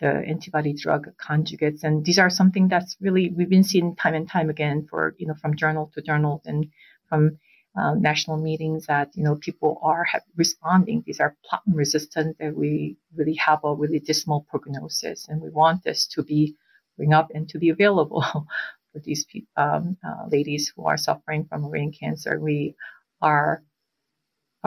the 0.00 0.24
antibody 0.26 0.72
drug 0.72 1.08
conjugates. 1.16 1.84
And 1.84 2.04
these 2.04 2.18
are 2.18 2.30
something 2.30 2.68
that's 2.68 2.96
really, 3.00 3.30
we've 3.30 3.48
been 3.48 3.64
seeing 3.64 3.96
time 3.96 4.14
and 4.14 4.28
time 4.28 4.50
again 4.50 4.86
for, 4.88 5.14
you 5.18 5.26
know, 5.26 5.34
from 5.34 5.56
journal 5.56 5.90
to 5.94 6.02
journal 6.02 6.42
and 6.44 6.66
from 7.08 7.38
uh, 7.78 7.94
national 7.94 8.38
meetings 8.38 8.86
that, 8.86 9.10
you 9.14 9.22
know, 9.22 9.36
people 9.36 9.78
are 9.82 10.04
responding. 10.36 11.04
These 11.06 11.20
are 11.20 11.36
platinum 11.44 11.76
resistant 11.76 12.36
that 12.40 12.56
we 12.56 12.96
really 13.14 13.34
have 13.34 13.60
a 13.62 13.74
really 13.74 14.00
dismal 14.00 14.46
prognosis. 14.50 15.28
And 15.28 15.40
we 15.40 15.50
want 15.50 15.84
this 15.84 16.06
to 16.08 16.22
be 16.22 16.56
bring 16.96 17.12
up 17.12 17.30
and 17.32 17.48
to 17.50 17.58
be 17.58 17.68
available 17.68 18.22
for 18.92 18.98
these 19.04 19.24
um, 19.56 19.96
uh, 20.04 20.26
ladies 20.30 20.72
who 20.74 20.86
are 20.86 20.96
suffering 20.96 21.46
from 21.48 21.64
ovarian 21.64 21.92
cancer. 21.92 22.40
We 22.40 22.74
are 23.22 23.62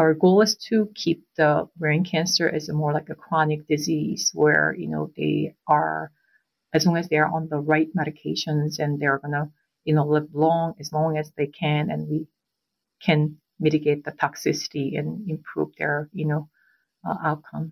our 0.02 0.16
goal 0.16 0.42
is 0.42 0.56
to 0.70 0.90
keep 0.96 1.24
the 1.38 1.70
brain 1.78 2.04
cancer 2.04 2.50
as 2.50 2.68
more 2.70 2.92
like 2.92 3.10
a 3.10 3.16
chronic 3.24 3.68
disease 3.68 4.32
where, 4.34 4.76
you 4.76 4.88
know, 4.88 5.12
they 5.16 5.56
are, 5.68 6.12
as 6.74 6.86
long 6.88 6.98
as 6.98 7.08
they're 7.08 7.28
on 7.28 7.48
the 7.50 7.60
right 7.60 7.90
medications 7.96 8.80
and 8.80 9.00
they're 9.00 9.20
going 9.20 9.34
to, 9.34 9.48
you 9.84 9.94
know, 9.94 10.08
live 10.08 10.28
long 10.34 10.74
as 10.80 10.92
long 10.92 11.18
as 11.18 11.32
they 11.38 11.46
can 11.46 11.92
and 11.92 12.08
we 12.10 12.28
can 13.06 13.38
mitigate 13.60 14.04
the 14.04 14.12
toxicity 14.12 14.98
and 14.98 15.30
improve 15.30 15.70
their, 15.78 16.10
you 16.14 16.26
know, 16.26 16.50
uh, 17.08 17.18
outcome. 17.24 17.72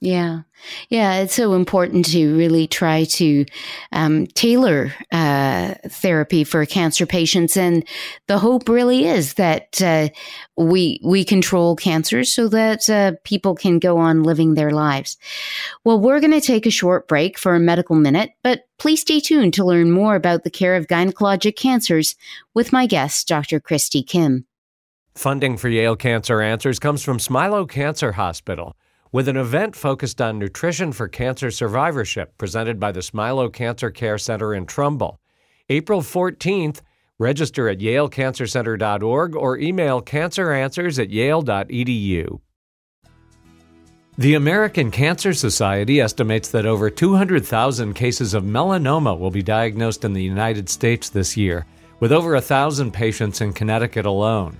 Yeah. 0.00 0.42
Yeah. 0.90 1.20
It's 1.20 1.34
so 1.34 1.54
important 1.54 2.04
to 2.06 2.36
really 2.36 2.66
try 2.66 3.04
to 3.04 3.46
um, 3.92 4.26
tailor 4.26 4.92
uh, 5.10 5.74
therapy 5.88 6.44
for 6.44 6.66
cancer 6.66 7.06
patients. 7.06 7.56
And 7.56 7.82
the 8.26 8.38
hope 8.38 8.68
really 8.68 9.06
is 9.06 9.34
that 9.34 9.80
uh, 9.80 10.10
we, 10.58 11.00
we 11.02 11.24
control 11.24 11.76
cancer 11.76 12.24
so 12.24 12.46
that 12.48 12.90
uh, 12.90 13.12
people 13.24 13.54
can 13.54 13.78
go 13.78 13.96
on 13.96 14.22
living 14.22 14.52
their 14.52 14.70
lives. 14.70 15.16
Well, 15.84 15.98
we're 15.98 16.20
going 16.20 16.38
to 16.38 16.42
take 16.42 16.66
a 16.66 16.70
short 16.70 17.08
break 17.08 17.38
for 17.38 17.54
a 17.54 17.60
medical 17.60 17.96
minute, 17.96 18.32
but 18.42 18.64
please 18.78 19.00
stay 19.00 19.18
tuned 19.18 19.54
to 19.54 19.64
learn 19.64 19.90
more 19.90 20.14
about 20.14 20.44
the 20.44 20.50
care 20.50 20.76
of 20.76 20.88
gynecologic 20.88 21.56
cancers 21.56 22.16
with 22.52 22.70
my 22.70 22.86
guest, 22.86 23.26
Dr. 23.28 23.60
Christi 23.60 24.02
Kim. 24.02 24.44
Funding 25.14 25.56
for 25.56 25.70
Yale 25.70 25.96
Cancer 25.96 26.42
Answers 26.42 26.78
comes 26.78 27.02
from 27.02 27.16
Smilow 27.16 27.66
Cancer 27.66 28.12
Hospital 28.12 28.76
with 29.12 29.28
an 29.28 29.36
event 29.36 29.76
focused 29.76 30.20
on 30.20 30.38
nutrition 30.38 30.92
for 30.92 31.08
cancer 31.08 31.50
survivorship 31.50 32.36
presented 32.38 32.80
by 32.80 32.92
the 32.92 33.00
Smilow 33.00 33.52
Cancer 33.52 33.90
Care 33.90 34.18
Center 34.18 34.54
in 34.54 34.66
Trumbull. 34.66 35.20
April 35.68 36.00
14th, 36.00 36.80
register 37.18 37.68
at 37.68 37.78
yalecancercenter.org 37.78 39.34
or 39.34 39.58
email 39.58 40.02
canceranswers 40.02 40.98
at 41.02 41.10
yale.edu. 41.10 42.40
The 44.18 44.34
American 44.34 44.90
Cancer 44.90 45.34
Society 45.34 46.00
estimates 46.00 46.48
that 46.48 46.64
over 46.64 46.88
200,000 46.88 47.92
cases 47.92 48.32
of 48.32 48.44
melanoma 48.44 49.18
will 49.18 49.30
be 49.30 49.42
diagnosed 49.42 50.06
in 50.06 50.14
the 50.14 50.22
United 50.22 50.70
States 50.70 51.10
this 51.10 51.36
year, 51.36 51.66
with 52.00 52.12
over 52.12 52.34
a 52.34 52.40
thousand 52.40 52.92
patients 52.92 53.42
in 53.42 53.52
Connecticut 53.52 54.06
alone. 54.06 54.56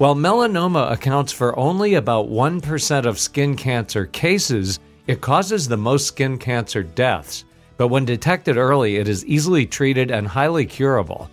While 0.00 0.14
melanoma 0.14 0.90
accounts 0.92 1.30
for 1.30 1.58
only 1.58 1.92
about 1.92 2.30
1% 2.30 3.04
of 3.04 3.18
skin 3.18 3.54
cancer 3.54 4.06
cases, 4.06 4.78
it 5.06 5.20
causes 5.20 5.68
the 5.68 5.76
most 5.76 6.06
skin 6.06 6.38
cancer 6.38 6.82
deaths. 6.82 7.44
But 7.76 7.88
when 7.88 8.06
detected 8.06 8.56
early, 8.56 8.96
it 8.96 9.08
is 9.08 9.26
easily 9.26 9.66
treated 9.66 10.10
and 10.10 10.26
highly 10.26 10.64
curable. 10.64 11.28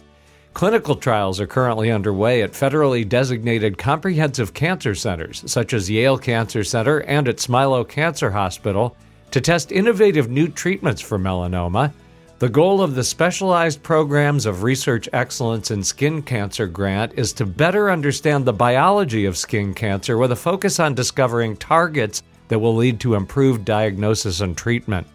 Clinical 0.53 0.97
trials 0.97 1.39
are 1.39 1.47
currently 1.47 1.91
underway 1.91 2.41
at 2.41 2.51
federally 2.51 3.07
designated 3.07 3.77
comprehensive 3.77 4.53
cancer 4.53 4.95
centers, 4.95 5.50
such 5.50 5.71
as 5.71 5.89
Yale 5.89 6.17
Cancer 6.17 6.65
Center 6.65 7.00
and 7.03 7.29
at 7.29 7.38
Smilow 7.38 7.88
Cancer 7.88 8.31
Hospital, 8.31 8.97
to 9.31 9.39
test 9.39 9.71
innovative 9.71 10.29
new 10.29 10.50
treatments 10.50 11.01
for 11.01 11.17
melanoma 11.17 11.93
The 12.39 12.50
goal 12.50 12.84
of 12.84 12.94
the 12.94 13.03
Specialized 13.03 13.82
Programs 13.82 14.46
of 14.46 14.62
Research 14.62 15.10
Excellence 15.12 15.72
in 15.72 15.84
Skin 15.84 16.22
Cancer 16.22 16.67
grant 16.67 17.13
is 17.15 17.34
to 17.34 17.48
better 17.48 17.89
understand 17.89 18.46
the 18.46 18.53
biology 18.53 19.25
of 19.25 19.36
skin 19.36 19.74
cancer 19.74 20.20
with 20.20 20.32
a 20.32 20.36
focus 20.36 20.79
on 20.79 20.94
discovering 20.94 21.58
targets 21.58 22.22
that 22.50 22.60
will 22.60 22.75
lead 22.75 23.00
to 23.00 23.15
improved 23.15 23.65
diagnosis 23.65 24.41
and 24.41 24.56
treatment. 24.56 25.08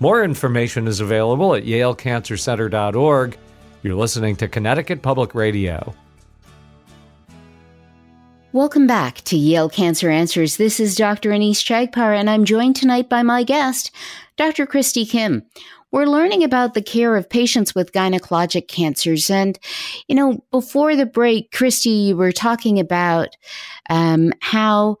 More 0.00 0.24
information 0.24 0.88
is 0.88 0.98
available 0.98 1.54
at 1.54 1.62
yalecancercenter.org. 1.62 3.38
You're 3.84 3.94
listening 3.94 4.34
to 4.34 4.48
Connecticut 4.48 5.02
Public 5.02 5.36
Radio. 5.36 5.94
Welcome 8.50 8.88
back 8.88 9.16
to 9.26 9.36
Yale 9.36 9.68
Cancer 9.68 10.10
Answers. 10.10 10.56
This 10.56 10.80
is 10.80 10.96
Dr. 10.96 11.30
Anees 11.30 11.62
Chagpar, 11.62 12.18
and 12.18 12.28
I'm 12.28 12.44
joined 12.44 12.74
tonight 12.74 13.08
by 13.08 13.22
my 13.22 13.44
guest, 13.44 13.92
Dr. 14.36 14.66
Christi 14.66 15.04
Kim. 15.04 15.44
We're 15.96 16.04
learning 16.04 16.44
about 16.44 16.74
the 16.74 16.82
care 16.82 17.16
of 17.16 17.26
patients 17.26 17.74
with 17.74 17.92
gynecologic 17.92 18.68
cancers. 18.68 19.30
And, 19.30 19.58
you 20.08 20.14
know, 20.14 20.44
before 20.50 20.94
the 20.94 21.06
break, 21.06 21.52
Christi, 21.52 21.88
you 21.88 22.16
were 22.18 22.32
talking 22.32 22.78
about 22.78 23.30
um, 23.88 24.34
how 24.42 24.98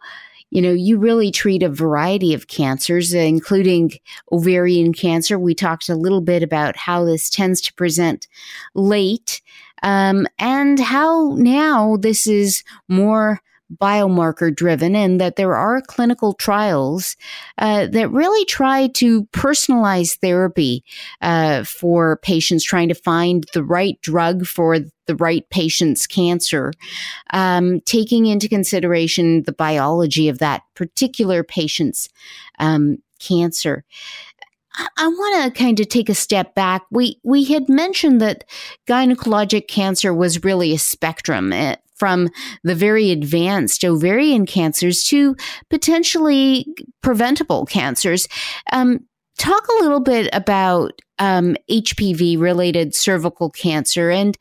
you 0.48 0.62
know, 0.62 0.72
you 0.72 0.96
really 0.96 1.30
treat 1.30 1.62
a 1.62 1.68
variety 1.68 2.32
of 2.32 2.48
cancers, 2.48 3.12
including 3.12 3.92
ovarian 4.32 4.94
cancer. 4.94 5.38
We 5.38 5.54
talked 5.54 5.90
a 5.90 5.94
little 5.94 6.22
bit 6.22 6.42
about 6.42 6.78
how 6.78 7.04
this 7.04 7.28
tends 7.28 7.60
to 7.62 7.74
present 7.74 8.26
late 8.74 9.42
um, 9.82 10.26
and 10.38 10.80
how 10.80 11.34
now 11.36 11.98
this 11.98 12.26
is 12.26 12.64
more 12.88 13.42
biomarker 13.74 14.54
driven 14.54 14.94
and 14.94 15.20
that 15.20 15.36
there 15.36 15.56
are 15.56 15.80
clinical 15.80 16.34
trials 16.34 17.16
uh, 17.58 17.86
that 17.86 18.10
really 18.10 18.44
try 18.44 18.86
to 18.88 19.24
personalize 19.26 20.18
therapy 20.18 20.84
uh, 21.20 21.64
for 21.64 22.18
patients 22.18 22.64
trying 22.64 22.88
to 22.88 22.94
find 22.94 23.46
the 23.52 23.64
right 23.64 24.00
drug 24.02 24.46
for 24.46 24.78
the 25.06 25.16
right 25.16 25.48
patient's 25.50 26.06
cancer, 26.06 26.72
um, 27.32 27.80
taking 27.82 28.26
into 28.26 28.48
consideration 28.48 29.42
the 29.44 29.52
biology 29.52 30.28
of 30.28 30.38
that 30.38 30.62
particular 30.74 31.42
patient's 31.42 32.08
um, 32.58 32.98
cancer. 33.18 33.84
I 34.98 35.08
want 35.08 35.54
to 35.54 35.58
kind 35.58 35.80
of 35.80 35.88
take 35.88 36.08
a 36.08 36.14
step 36.14 36.54
back. 36.54 36.82
We 36.90 37.18
we 37.24 37.44
had 37.44 37.68
mentioned 37.68 38.20
that 38.20 38.44
gynecologic 38.86 39.68
cancer 39.68 40.12
was 40.12 40.44
really 40.44 40.74
a 40.74 40.78
spectrum. 40.78 41.52
From 41.96 42.28
the 42.62 42.74
very 42.74 43.10
advanced 43.10 43.84
ovarian 43.84 44.46
cancers 44.46 45.04
to 45.04 45.36
potentially 45.70 46.66
preventable 47.02 47.66
cancers. 47.66 48.28
Um, 48.72 49.00
talk 49.38 49.66
a 49.68 49.82
little 49.82 50.00
bit 50.00 50.28
about 50.32 51.00
um, 51.18 51.56
HPV 51.70 52.38
related 52.38 52.94
cervical 52.94 53.50
cancer. 53.50 54.10
And, 54.10 54.36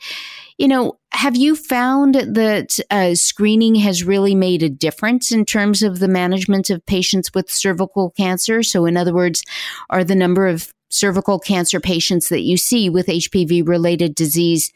you 0.57 0.67
know, 0.67 0.97
have 1.11 1.35
you 1.35 1.55
found 1.55 2.15
that 2.15 2.79
uh, 2.89 3.15
screening 3.15 3.75
has 3.75 4.03
really 4.03 4.35
made 4.35 4.63
a 4.63 4.69
difference 4.69 5.31
in 5.31 5.45
terms 5.45 5.83
of 5.83 5.99
the 5.99 6.07
management 6.07 6.69
of 6.69 6.85
patients 6.85 7.31
with 7.33 7.49
cervical 7.49 8.11
cancer? 8.11 8.63
So, 8.63 8.85
in 8.85 8.97
other 8.97 9.13
words, 9.13 9.43
are 9.89 10.03
the 10.03 10.15
number 10.15 10.47
of 10.47 10.73
cervical 10.89 11.39
cancer 11.39 11.79
patients 11.79 12.29
that 12.29 12.41
you 12.41 12.57
see 12.57 12.89
with 12.89 13.07
HPV 13.07 13.67
related 13.67 14.15
disease 14.15 14.71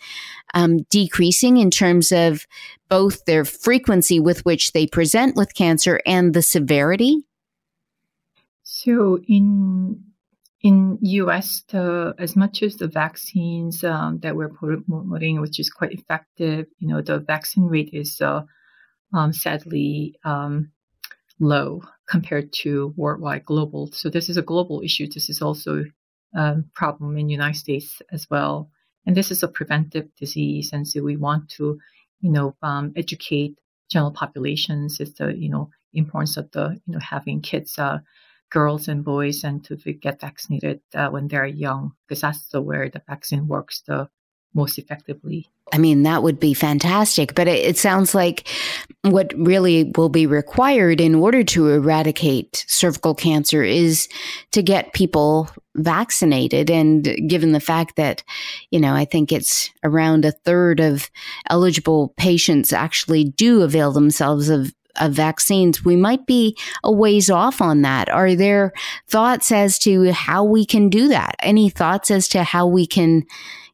um, 0.53 0.79
decreasing 0.89 1.57
in 1.57 1.71
terms 1.71 2.11
of 2.11 2.45
both 2.89 3.25
their 3.25 3.45
frequency 3.45 4.19
with 4.19 4.43
which 4.45 4.71
they 4.71 4.87
present 4.87 5.35
with 5.35 5.53
cancer 5.53 6.01
and 6.05 6.33
the 6.33 6.41
severity? 6.41 7.23
So 8.63 9.19
in 9.27 10.03
in 10.61 10.97
U.S., 11.01 11.63
the, 11.69 12.13
as 12.19 12.35
much 12.35 12.61
as 12.63 12.75
the 12.75 12.87
vaccines 12.87 13.83
um, 13.83 14.19
that 14.19 14.35
we're 14.35 14.49
promoting, 14.49 15.39
which 15.39 15.59
is 15.59 15.69
quite 15.69 15.93
effective, 15.93 16.65
you 16.79 16.87
know, 16.89 17.01
the 17.01 17.19
vaccine 17.19 17.63
rate 17.63 17.91
is 17.93 18.19
uh, 18.19 18.41
um, 19.13 19.31
sadly 19.31 20.15
um, 20.25 20.71
low 21.39 21.81
compared 22.09 22.51
to 22.51 22.93
worldwide 22.97 23.45
global. 23.45 23.89
So 23.93 24.09
this 24.09 24.29
is 24.29 24.35
a 24.35 24.41
global 24.41 24.81
issue. 24.81 25.07
This 25.07 25.29
is 25.29 25.41
also 25.41 25.85
um, 26.35 26.65
problem 26.73 27.17
in 27.17 27.27
the 27.27 27.33
United 27.33 27.57
States 27.57 28.01
as 28.11 28.29
well. 28.29 28.69
And 29.05 29.15
this 29.15 29.31
is 29.31 29.43
a 29.43 29.47
preventive 29.47 30.13
disease, 30.15 30.71
and 30.73 30.87
so 30.87 31.01
we 31.01 31.17
want 31.17 31.49
to, 31.57 31.79
you 32.21 32.29
know, 32.31 32.55
um, 32.61 32.93
educate 32.95 33.57
general 33.89 34.11
populations 34.11 34.99
as 35.01 35.13
the, 35.13 35.35
you 35.35 35.49
know, 35.49 35.69
importance 35.93 36.37
of 36.37 36.51
the, 36.51 36.79
you 36.85 36.93
know, 36.93 36.99
having 36.99 37.41
kids, 37.41 37.79
uh, 37.79 37.99
girls 38.51 38.87
and 38.87 39.03
boys, 39.03 39.43
and 39.43 39.63
to 39.65 39.75
get 39.75 40.21
vaccinated 40.21 40.81
uh, 40.93 41.09
when 41.09 41.27
they're 41.27 41.45
young, 41.45 41.93
because 42.07 42.21
that's 42.21 42.47
the 42.49 42.61
where 42.61 42.89
the 42.89 43.01
vaccine 43.07 43.47
works 43.47 43.81
the 43.87 44.07
most 44.53 44.77
effectively. 44.77 45.47
I 45.71 45.77
mean, 45.77 46.03
that 46.03 46.23
would 46.23 46.39
be 46.39 46.53
fantastic. 46.53 47.35
But 47.35 47.47
it, 47.47 47.65
it, 47.65 47.77
sounds 47.77 48.15
like 48.15 48.47
what 49.03 49.31
really 49.37 49.91
will 49.95 50.09
be 50.09 50.25
required 50.25 50.99
in 50.99 51.15
order 51.15 51.43
to 51.43 51.69
eradicate 51.69 52.65
cervical 52.67 53.13
cancer 53.13 53.63
is 53.63 54.07
to 54.51 54.63
get 54.63 54.93
people 54.93 55.49
vaccinated. 55.75 56.71
And 56.71 57.03
given 57.27 57.51
the 57.51 57.59
fact 57.59 57.95
that, 57.97 58.23
you 58.71 58.79
know, 58.79 58.93
I 58.93 59.05
think 59.05 59.31
it's 59.31 59.69
around 59.83 60.25
a 60.25 60.31
third 60.31 60.79
of 60.79 61.09
eligible 61.49 62.13
patients 62.17 62.73
actually 62.73 63.25
do 63.25 63.61
avail 63.61 63.91
themselves 63.91 64.49
of 64.49 64.73
of 64.99 65.13
vaccines, 65.13 65.85
we 65.85 65.95
might 65.95 66.25
be 66.25 66.57
a 66.83 66.91
ways 66.91 67.29
off 67.29 67.61
on 67.61 67.83
that. 67.83 68.09
Are 68.09 68.35
there 68.35 68.73
thoughts 69.07 69.51
as 69.51 69.79
to 69.79 70.11
how 70.11 70.43
we 70.43 70.65
can 70.65 70.89
do 70.89 71.07
that? 71.07 71.35
Any 71.39 71.69
thoughts 71.69 72.11
as 72.11 72.27
to 72.29 72.43
how 72.43 72.67
we 72.67 72.85
can 72.85 73.25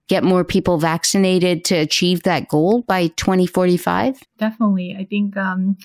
get 0.08 0.24
more 0.24 0.44
people 0.44 0.78
vaccinated 0.78 1.66
to 1.66 1.76
achieve 1.76 2.24
that 2.24 2.48
goal 2.48 2.84
by 2.84 3.08
2045? 3.08 4.22
Definitely. 4.38 4.96
I 5.00 5.06
think 5.06 5.36
um, 5.38 5.78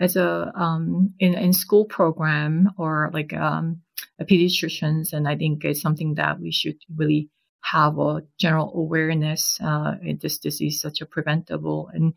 as 0.00 0.16
a 0.16 0.52
um, 0.54 1.14
in, 1.18 1.34
in 1.34 1.52
school 1.52 1.84
program 1.84 2.70
or 2.78 3.10
like 3.12 3.32
um, 3.32 3.82
pediatricians, 4.22 5.12
and 5.12 5.28
I 5.28 5.36
think 5.36 5.64
it's 5.64 5.80
something 5.80 6.14
that 6.14 6.40
we 6.40 6.52
should 6.52 6.76
really 6.94 7.30
have 7.62 7.98
a 7.98 8.22
general 8.38 8.72
awareness 8.74 9.58
uh, 9.60 9.94
this 10.20 10.38
disease, 10.38 10.76
is 10.76 10.80
such 10.80 11.00
a 11.00 11.06
preventable. 11.06 11.90
And 11.92 12.14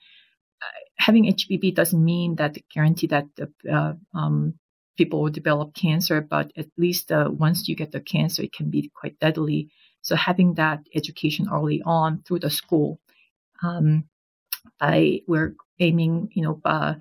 uh, 0.61 0.79
having 0.97 1.25
HPV 1.25 1.73
doesn't 1.73 2.03
mean 2.03 2.35
that 2.35 2.57
guarantee 2.73 3.07
that 3.07 3.25
the, 3.35 3.51
uh, 3.71 3.93
um, 4.15 4.53
people 4.97 5.23
will 5.23 5.31
develop 5.31 5.73
cancer, 5.73 6.21
but 6.21 6.51
at 6.55 6.67
least 6.77 7.11
uh, 7.11 7.29
once 7.31 7.67
you 7.67 7.75
get 7.75 7.91
the 7.91 8.01
cancer, 8.01 8.43
it 8.43 8.53
can 8.53 8.69
be 8.69 8.91
quite 8.93 9.17
deadly. 9.19 9.69
So 10.01 10.15
having 10.15 10.55
that 10.55 10.81
education 10.95 11.47
early 11.51 11.81
on 11.85 12.23
through 12.25 12.39
the 12.39 12.49
school, 12.49 12.99
um, 13.63 14.05
I 14.79 15.21
we're 15.27 15.55
aiming, 15.79 16.29
you 16.33 16.43
know, 16.43 16.61
uh, 16.65 16.95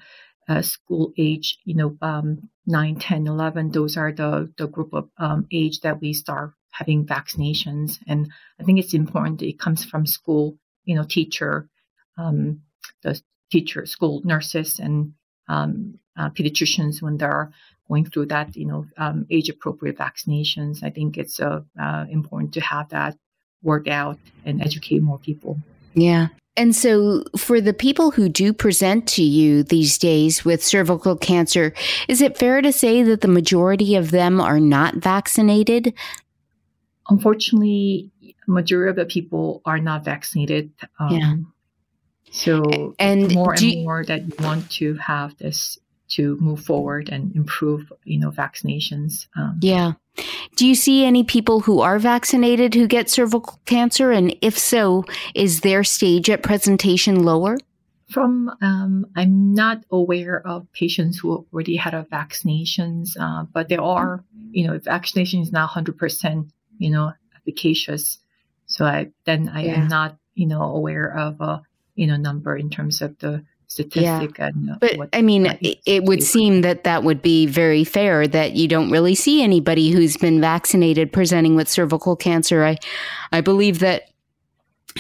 uh, 0.49 0.63
school 0.63 1.13
age, 1.19 1.59
you 1.65 1.75
know, 1.75 1.97
um, 2.01 2.49
9, 2.67 2.97
10, 2.97 3.27
11, 3.27 3.71
those 3.71 3.97
are 3.97 4.13
the, 4.13 4.51
the 4.57 4.67
group 4.67 4.95
of 4.95 5.11
um, 5.19 5.47
age 5.53 5.81
that 5.81 6.01
we 6.01 6.13
start 6.13 6.53
having 6.71 7.05
vaccinations. 7.05 7.99
And 8.07 8.31
I 8.59 8.65
think 8.65 8.79
it's 8.79 8.95
important 8.95 9.43
it 9.43 9.59
comes 9.59 9.85
from 9.85 10.07
school, 10.07 10.57
you 10.85 10.95
know, 10.95 11.05
teacher, 11.05 11.69
um, 12.17 12.63
the 13.03 13.21
teacher, 13.51 13.85
school 13.87 14.23
nurses 14.25 14.79
and 14.79 15.13
um, 15.49 15.99
uh, 16.17 16.31
pediatricians 16.31 17.03
when 17.03 17.17
they're 17.17 17.53
going 17.89 18.05
through 18.05 18.27
that, 18.27 18.55
you 18.57 18.67
know, 18.67 18.87
um, 18.97 19.27
age 19.31 19.49
appropriate 19.49 19.97
vaccinations. 19.97 20.83
I 20.83 20.91
think 20.91 21.17
it's 21.17 21.41
uh, 21.41 21.61
uh, 21.81 22.05
important 22.11 22.55
to 22.55 22.61
have 22.61 22.91
that 22.91 23.17
work 23.63 23.89
out 23.89 24.19
and 24.45 24.63
educate 24.63 25.03
more 25.03 25.19
people. 25.19 25.59
Yeah. 25.95 26.29
And 26.57 26.75
so, 26.75 27.23
for 27.37 27.61
the 27.61 27.73
people 27.73 28.11
who 28.11 28.29
do 28.29 28.53
present 28.53 29.07
to 29.11 29.23
you 29.23 29.63
these 29.63 29.97
days 29.97 30.45
with 30.45 30.65
cervical 30.65 31.17
cancer, 31.17 31.73
is 32.09 32.21
it 32.21 32.37
fair 32.37 32.61
to 32.61 32.73
say 32.73 33.05
that 33.05 33.21
the 33.21 33.29
majority 33.29 33.95
of 33.95 34.11
them 34.11 34.41
are 34.41 34.59
not 34.59 34.97
vaccinated? 34.97 35.95
Unfortunately, 37.09 38.11
majority 38.49 38.91
of 38.91 38.97
the 38.97 39.07
people 39.07 39.63
are 39.65 39.79
not 39.79 40.05
vaccinated. 40.05 40.73
Um, 40.99 41.11
yeah. 41.13 41.35
So, 42.31 42.95
and 42.99 43.33
more 43.33 43.53
and 43.53 43.63
you, 43.63 43.85
more 43.85 44.05
that 44.05 44.27
you 44.27 44.35
want 44.41 44.69
to 44.73 44.95
have 44.95 45.37
this 45.39 45.79
to 46.09 46.37
move 46.41 46.61
forward 46.61 47.09
and 47.11 47.35
improve, 47.37 47.93
you 48.05 48.19
know, 48.19 48.31
vaccinations. 48.31 49.27
Um, 49.37 49.59
yeah. 49.61 49.93
Do 50.57 50.67
you 50.67 50.75
see 50.75 51.05
any 51.05 51.23
people 51.23 51.61
who 51.61 51.81
are 51.81 51.99
vaccinated 51.99 52.75
who 52.75 52.87
get 52.87 53.09
cervical 53.09 53.61
cancer? 53.67 54.11
And 54.11 54.35
if 54.43 54.59
so, 54.59 55.05
is 55.35 55.61
their 55.61 55.85
stage 55.85 56.29
at 56.31 56.43
presentation 56.43 57.23
lower? 57.23 57.59
From, 58.11 58.51
um, 58.63 59.07
I'm 59.17 59.53
not 59.55 59.85
aware 59.91 60.45
of 60.47 60.67
patients 60.73 61.19
who 61.19 61.47
already 61.53 61.77
had 61.77 61.95
a 61.95 62.07
vaccinations, 62.11 63.11
uh, 63.21 63.45
but 63.53 63.69
there 63.69 63.83
are, 63.83 64.25
you 64.51 64.67
know, 64.67 64.75
if 64.75 64.85
vaccination 64.85 65.43
is 65.43 65.53
not 65.53 65.71
100%, 65.71 66.51
you 66.79 66.91
know, 66.91 67.13
efficacious. 67.37 68.19
So 68.67 68.87
I, 68.87 69.11
then 69.25 69.51
I 69.51 69.65
yeah. 69.65 69.75
am 69.75 69.89
not, 69.89 70.17
you 70.35 70.47
know, 70.47 70.63
aware 70.63 71.17
of 71.17 71.41
a, 71.41 71.63
you 71.97 72.07
know, 72.07 72.17
number 72.17 72.57
in 72.57 72.71
terms 72.71 73.03
of 73.03 73.19
the 73.19 73.45
statistic. 73.69 74.39
Yeah. 74.39 74.49
Uh, 74.49 74.77
but 74.81 74.97
what, 74.97 75.09
I 75.13 75.23
mean, 75.23 75.47
it, 75.61 75.79
it 75.87 76.05
would 76.05 76.23
seem 76.23 76.63
that 76.63 76.85
that 76.85 77.05
would 77.05 77.23
be 77.23 77.47
very 77.47 77.85
fair 77.85 78.27
that 78.27 78.55
you 78.55 78.67
don't 78.67 78.91
really 78.91 79.15
see 79.15 79.43
anybody 79.43 79.91
who's 79.91 80.17
been 80.17 80.41
vaccinated 80.41 81.13
presenting 81.13 81.55
with 81.55 81.69
cervical 81.69 82.17
cancer. 82.17 82.65
I, 82.65 82.79
I 83.31 83.41
believe 83.41 83.79
that 83.81 84.09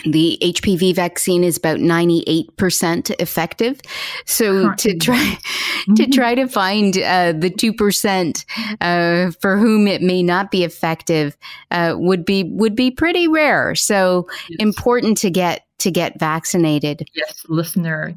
the 0.04 0.38
HPV 0.42 0.94
vaccine 0.94 1.42
is 1.42 1.56
about 1.56 1.78
98% 1.78 3.20
effective. 3.20 3.80
So 4.26 4.72
to 4.74 4.96
try 4.98 5.16
mm-hmm. 5.16 5.94
to 5.94 6.06
try 6.06 6.34
to 6.34 6.46
find 6.46 6.96
uh, 6.98 7.32
the 7.32 7.50
2% 7.50 8.44
uh, 8.80 9.32
for 9.40 9.56
whom 9.56 9.88
it 9.88 10.02
may 10.02 10.22
not 10.22 10.50
be 10.50 10.62
effective 10.62 11.36
uh, 11.70 11.94
would 11.96 12.24
be 12.24 12.44
would 12.44 12.76
be 12.76 12.90
pretty 12.90 13.26
rare. 13.26 13.74
So 13.74 14.28
yes. 14.48 14.58
important 14.60 15.18
to 15.18 15.30
get 15.30 15.64
to 15.78 15.90
get 15.90 16.20
vaccinated. 16.20 17.08
Yes, 17.14 17.44
listener 17.48 18.16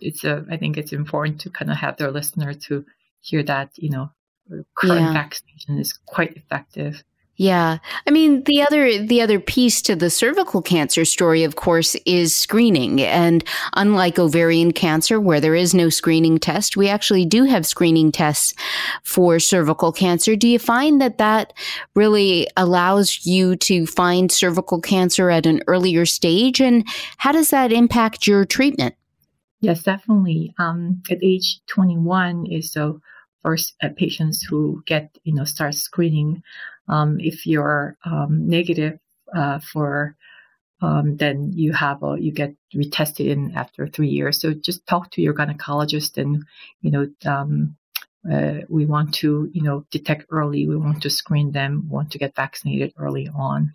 it's 0.00 0.24
a 0.24 0.44
I 0.50 0.56
think 0.56 0.76
it's 0.76 0.92
important 0.92 1.40
to 1.42 1.50
kind 1.50 1.70
of 1.70 1.76
have 1.76 1.96
their 1.96 2.10
listener 2.10 2.54
to 2.54 2.84
hear 3.20 3.42
that, 3.44 3.70
you 3.76 3.90
know, 3.90 4.10
current 4.76 5.00
yeah. 5.00 5.12
vaccination 5.12 5.78
is 5.78 5.92
quite 6.06 6.36
effective. 6.36 7.02
Yeah. 7.38 7.78
I 8.06 8.10
mean, 8.10 8.44
the 8.44 8.62
other 8.62 9.04
the 9.04 9.20
other 9.20 9.38
piece 9.38 9.82
to 9.82 9.94
the 9.94 10.08
cervical 10.08 10.62
cancer 10.62 11.04
story 11.04 11.44
of 11.44 11.56
course 11.56 11.94
is 12.06 12.34
screening. 12.34 13.02
And 13.02 13.44
unlike 13.74 14.18
ovarian 14.18 14.72
cancer 14.72 15.20
where 15.20 15.40
there 15.40 15.54
is 15.54 15.74
no 15.74 15.90
screening 15.90 16.38
test, 16.38 16.78
we 16.78 16.88
actually 16.88 17.26
do 17.26 17.44
have 17.44 17.66
screening 17.66 18.10
tests 18.10 18.54
for 19.04 19.38
cervical 19.38 19.92
cancer. 19.92 20.34
Do 20.34 20.48
you 20.48 20.58
find 20.58 20.98
that 21.02 21.18
that 21.18 21.52
really 21.94 22.48
allows 22.56 23.26
you 23.26 23.56
to 23.56 23.86
find 23.86 24.32
cervical 24.32 24.80
cancer 24.80 25.28
at 25.28 25.44
an 25.44 25.60
earlier 25.66 26.06
stage 26.06 26.58
and 26.58 26.86
how 27.18 27.32
does 27.32 27.50
that 27.50 27.70
impact 27.70 28.26
your 28.26 28.46
treatment? 28.46 28.94
Yes, 29.66 29.82
definitely. 29.82 30.54
Um, 30.58 31.02
at 31.10 31.18
age 31.24 31.58
21 31.66 32.46
is 32.46 32.72
the 32.74 33.00
first 33.42 33.74
uh, 33.82 33.88
patients 33.96 34.42
who 34.42 34.82
get, 34.86 35.18
you 35.24 35.34
know, 35.34 35.44
start 35.44 35.74
screening 35.74 36.42
um, 36.88 37.18
if 37.18 37.46
you're 37.46 37.96
um, 38.04 38.48
negative 38.48 39.00
uh, 39.34 39.58
for, 39.58 40.14
um, 40.82 41.16
then 41.16 41.52
you 41.54 41.72
have 41.72 42.02
a, 42.02 42.16
you 42.20 42.32
get 42.32 42.54
retested 42.74 43.28
in 43.28 43.52
after 43.56 43.88
three 43.88 44.08
years. 44.08 44.40
So 44.40 44.54
just 44.54 44.86
talk 44.86 45.10
to 45.12 45.22
your 45.22 45.34
gynecologist, 45.34 46.18
and 46.18 46.44
you 46.82 46.90
know, 46.92 47.08
um, 47.26 47.76
uh, 48.30 48.60
we 48.68 48.86
want 48.86 49.14
to, 49.14 49.50
you 49.52 49.62
know, 49.62 49.84
detect 49.90 50.26
early. 50.30 50.66
We 50.68 50.76
want 50.76 51.02
to 51.02 51.10
screen 51.10 51.52
them. 51.52 51.84
We 51.88 51.94
want 51.94 52.12
to 52.12 52.18
get 52.18 52.36
vaccinated 52.36 52.94
early 52.98 53.28
on. 53.36 53.74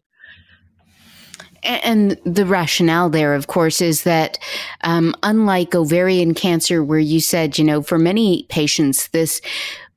And 1.64 2.20
the 2.26 2.46
rationale 2.46 3.10
there, 3.10 3.36
of 3.36 3.48
course, 3.48 3.82
is 3.82 4.04
that 4.04 4.40
um, 4.82 5.14
unlike 5.24 5.76
ovarian 5.76 6.34
cancer, 6.34 6.84
where 6.84 7.00
you 7.00 7.20
said, 7.20 7.58
you 7.58 7.64
know, 7.64 7.82
for 7.82 8.00
many 8.00 8.46
patients, 8.50 9.08
this 9.10 9.42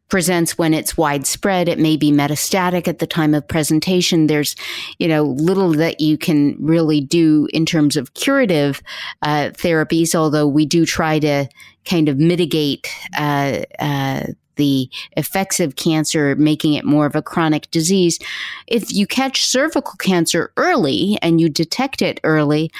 presents 0.08 0.56
when 0.56 0.74
it's 0.74 0.96
widespread. 0.96 1.68
It 1.68 1.78
may 1.78 1.96
be 1.96 2.12
metastatic 2.12 2.86
at 2.86 2.98
the 2.98 3.06
time 3.06 3.34
of 3.34 3.48
presentation. 3.48 4.26
There's, 4.26 4.54
you 4.98 5.08
know, 5.08 5.24
little 5.24 5.72
that 5.72 6.00
you 6.00 6.18
can 6.18 6.56
really 6.60 7.00
do 7.00 7.48
in 7.52 7.66
terms 7.66 7.96
of 7.96 8.14
curative 8.14 8.82
uh, 9.22 9.50
therapies, 9.54 10.14
although 10.14 10.46
we 10.46 10.66
do 10.66 10.86
try 10.86 11.18
to 11.18 11.48
kind 11.84 12.08
of 12.08 12.18
mitigate 12.18 12.88
uh, 13.18 13.62
uh, 13.78 14.24
the 14.56 14.88
effects 15.16 15.60
of 15.60 15.76
cancer, 15.76 16.34
making 16.36 16.74
it 16.74 16.84
more 16.84 17.06
of 17.06 17.16
a 17.16 17.22
chronic 17.22 17.70
disease. 17.70 18.18
If 18.66 18.92
you 18.92 19.06
catch 19.06 19.44
cervical 19.44 19.94
cancer 19.98 20.52
early 20.56 21.18
and 21.22 21.40
you 21.40 21.48
detect 21.48 22.02
it 22.02 22.20
early, 22.24 22.70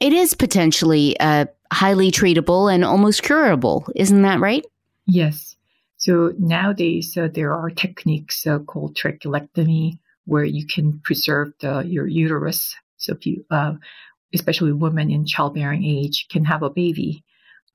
it 0.00 0.12
is 0.12 0.34
potentially 0.34 1.18
uh, 1.20 1.46
highly 1.72 2.10
treatable 2.10 2.72
and 2.72 2.84
almost 2.84 3.22
curable. 3.22 3.86
Isn't 3.94 4.22
that 4.22 4.40
right? 4.40 4.64
Yes. 5.06 5.56
So 5.96 6.32
nowadays, 6.38 7.16
uh, 7.16 7.28
there 7.32 7.54
are 7.54 7.70
techniques 7.70 8.46
uh, 8.46 8.58
called 8.60 8.96
trachelectomy 8.96 9.98
where 10.26 10.44
you 10.44 10.66
can 10.66 11.00
preserve 11.04 11.52
the, 11.60 11.80
your 11.80 12.06
uterus. 12.06 12.76
So 12.98 13.14
if 13.14 13.26
you, 13.26 13.44
uh, 13.50 13.74
especially 14.34 14.72
women 14.72 15.10
in 15.10 15.24
childbearing 15.24 15.84
age, 15.84 16.26
can 16.30 16.44
have 16.44 16.62
a 16.62 16.70
baby, 16.70 17.24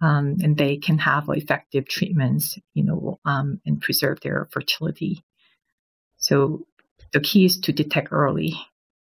um, 0.02 0.38
and 0.44 0.58
they 0.58 0.78
can 0.78 0.98
have 0.98 1.26
effective 1.30 1.88
treatments, 1.88 2.58
you 2.74 2.84
know, 2.84 3.20
um, 3.26 3.62
and 3.66 3.82
preserve 3.82 4.20
their 4.22 4.48
fertility. 4.52 5.24
So 6.18 6.66
the 7.14 7.20
key 7.20 7.46
is 7.46 7.60
to 7.62 7.72
detect 7.72 8.10
early. 8.12 8.54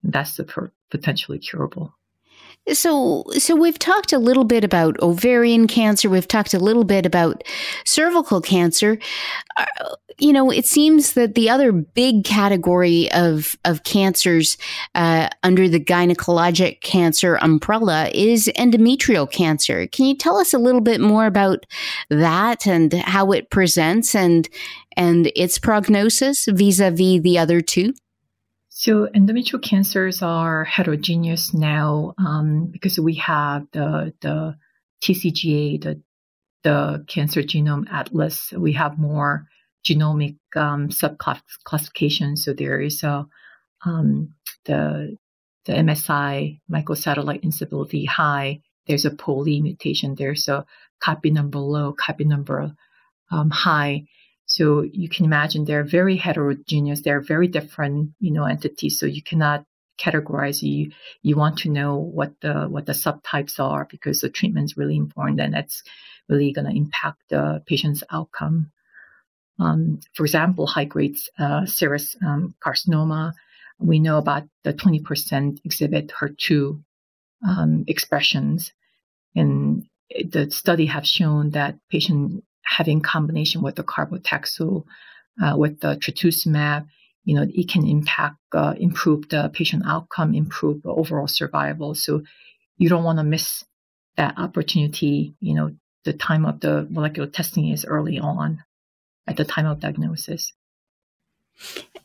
That's 0.03 0.37
the 0.37 0.45
per- 0.45 0.73
potentially 0.91 1.39
curable. 1.39 1.95
So, 2.73 3.25
so 3.39 3.55
we've 3.55 3.79
talked 3.79 4.13
a 4.13 4.19
little 4.19 4.45
bit 4.45 4.65
about 4.65 4.99
ovarian 5.01 5.69
cancer. 5.69 6.11
We've 6.11 6.27
talked 6.27 6.53
a 6.53 6.59
little 6.59 6.83
bit 6.83 7.07
about 7.07 7.45
cervical 7.85 8.41
cancer. 8.41 8.99
Uh, 9.57 9.67
you 10.19 10.33
know, 10.33 10.51
it 10.51 10.67
seems 10.67 11.13
that 11.13 11.35
the 11.35 11.49
other 11.51 11.71
big 11.71 12.25
category 12.25 13.11
of 13.13 13.57
of 13.65 13.85
cancers 13.85 14.57
uh, 14.95 15.29
under 15.43 15.69
the 15.69 15.79
gynecologic 15.79 16.81
cancer 16.81 17.37
umbrella 17.37 18.11
is 18.15 18.51
endometrial 18.57 19.31
cancer. 19.31 19.87
Can 19.89 20.07
you 20.07 20.17
tell 20.17 20.37
us 20.39 20.55
a 20.55 20.59
little 20.59 20.81
bit 20.81 21.01
more 21.01 21.27
about 21.27 21.67
that 22.09 22.67
and 22.67 22.93
how 22.95 23.31
it 23.33 23.51
presents 23.51 24.15
and 24.15 24.49
and 24.97 25.31
its 25.37 25.59
prognosis 25.59 26.47
vis 26.47 26.81
a 26.81 26.91
vis 26.91 27.21
the 27.21 27.39
other 27.39 27.61
two? 27.61 27.93
So 28.79 29.07
endometrial 29.07 29.63
cancers 29.63 30.21
are 30.21 30.63
heterogeneous 30.65 31.55
now 31.55 32.13
um, 32.19 32.67
because 32.67 33.01
we 33.01 33.15
have 33.15 33.67
the 33.73 34.13
the 34.21 34.59
TCGA, 35.03 35.81
the 35.83 36.03
the 36.63 37.03
Cancer 37.09 37.41
Genome 37.41 37.91
Atlas. 37.91 38.53
We 38.53 38.75
have 38.75 38.99
more 38.99 39.47
genomic 39.83 40.37
um, 40.55 40.91
subclassifications. 40.91 42.41
So 42.41 42.53
there 42.53 42.79
is 42.79 43.03
a 43.03 43.27
um, 43.87 44.35
the 44.67 45.17
the 45.65 45.73
MSI 45.73 46.61
microsatellite 46.71 47.45
instability 47.45 48.05
high. 48.05 48.61
There's 48.87 49.07
a 49.07 49.11
POLE 49.11 49.63
mutation. 49.63 50.17
There's 50.17 50.49
a 50.49 50.67
copy 51.01 51.31
number 51.31 51.61
low, 51.61 51.95
copy 51.95 52.25
number 52.25 52.77
um, 53.31 53.49
high. 53.49 54.05
So 54.47 54.83
you 54.83 55.09
can 55.09 55.25
imagine 55.25 55.65
they're 55.65 55.85
very 55.85 56.17
heterogeneous. 56.17 57.03
They're 57.03 57.21
very 57.21 57.49
different, 57.49 58.13
you 58.21 58.33
know, 58.33 58.45
entities. 58.45 58.99
So 58.99 59.07
you 59.07 59.23
cannot 59.23 59.65
categorize. 59.99 60.63
You 60.63 60.93
you 61.23 61.37
want 61.37 61.59
to 61.59 61.69
know 61.69 61.97
what 61.97 62.33
the 62.41 62.67
what 62.69 62.87
the 62.87 62.93
subtypes 62.93 63.59
are 63.59 63.87
because 63.91 64.21
the 64.21 64.31
treatment 64.31 64.67
is 64.67 64.77
really 64.77 64.97
important, 64.97 65.41
and 65.41 65.53
that's 65.53 65.83
really 66.29 66.53
going 66.53 66.67
to 66.67 66.77
impact 66.77 67.23
the 67.29 67.63
patient's 67.67 68.05
outcome. 68.11 68.71
Um, 69.59 70.01
for 70.15 70.25
example, 70.25 70.67
high 70.67 70.85
grade 70.85 71.17
uh, 71.39 71.63
serous 71.63 72.17
um, 72.25 72.55
carcinoma, 72.65 73.33
we 73.79 73.99
know 73.99 74.19
about 74.19 74.45
the 74.65 74.75
20% 74.75 75.61
exhibit 75.65 76.09
HER2 76.09 76.83
um, 77.47 77.85
expressions, 77.89 78.73
and 79.35 79.87
the 80.11 80.51
study 80.51 80.87
have 80.87 81.07
shown 81.07 81.51
that 81.51 81.79
patient 81.91 82.45
having 82.67 83.01
combination 83.01 83.63
with 83.63 83.77
the 83.77 83.85
carbotaxol, 83.85 84.85
uh, 85.43 85.57
with 85.57 85.81
the 85.81 85.97
trastuzumab, 85.97 86.87
you 87.25 87.35
know, 87.35 87.47
it 87.53 87.69
can 87.69 87.87
impact, 87.87 88.37
uh, 88.53 88.75
improve 88.79 89.29
the 89.29 89.51
patient 89.53 89.83
outcome, 89.87 90.35
improve 90.35 90.81
overall 90.85 91.27
survival. 91.27 91.95
So 91.95 92.23
you 92.79 92.89
don't 92.89 93.05
want 93.05 93.19
to 93.19 93.25
miss 93.25 93.65
that 94.17 94.39
opportunity. 94.39 95.35
You 95.41 95.55
know, 95.55 95.77
the 96.05 96.13
time 96.13 96.47
of 96.47 96.61
the 96.61 96.87
molecular 96.89 97.29
testing 97.29 97.69
is 97.69 97.85
early 97.85 98.19
on 98.19 98.63
at 99.27 99.37
the 99.37 99.45
time 99.45 99.67
of 99.67 99.81
diagnosis. 99.81 100.53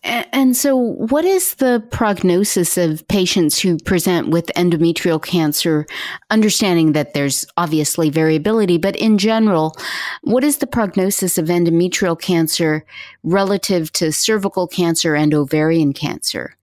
And 0.03 0.57
so, 0.57 0.75
what 0.75 1.25
is 1.25 1.55
the 1.55 1.83
prognosis 1.91 2.75
of 2.75 3.07
patients 3.07 3.59
who 3.59 3.77
present 3.77 4.29
with 4.29 4.47
endometrial 4.55 5.21
cancer? 5.21 5.85
Understanding 6.31 6.93
that 6.93 7.13
there's 7.13 7.45
obviously 7.55 8.09
variability, 8.09 8.79
but 8.79 8.95
in 8.95 9.19
general, 9.19 9.75
what 10.23 10.43
is 10.43 10.57
the 10.57 10.65
prognosis 10.65 11.37
of 11.37 11.45
endometrial 11.45 12.19
cancer 12.19 12.83
relative 13.21 13.91
to 13.93 14.11
cervical 14.11 14.67
cancer 14.67 15.13
and 15.13 15.35
ovarian 15.35 15.93
cancer? 15.93 16.57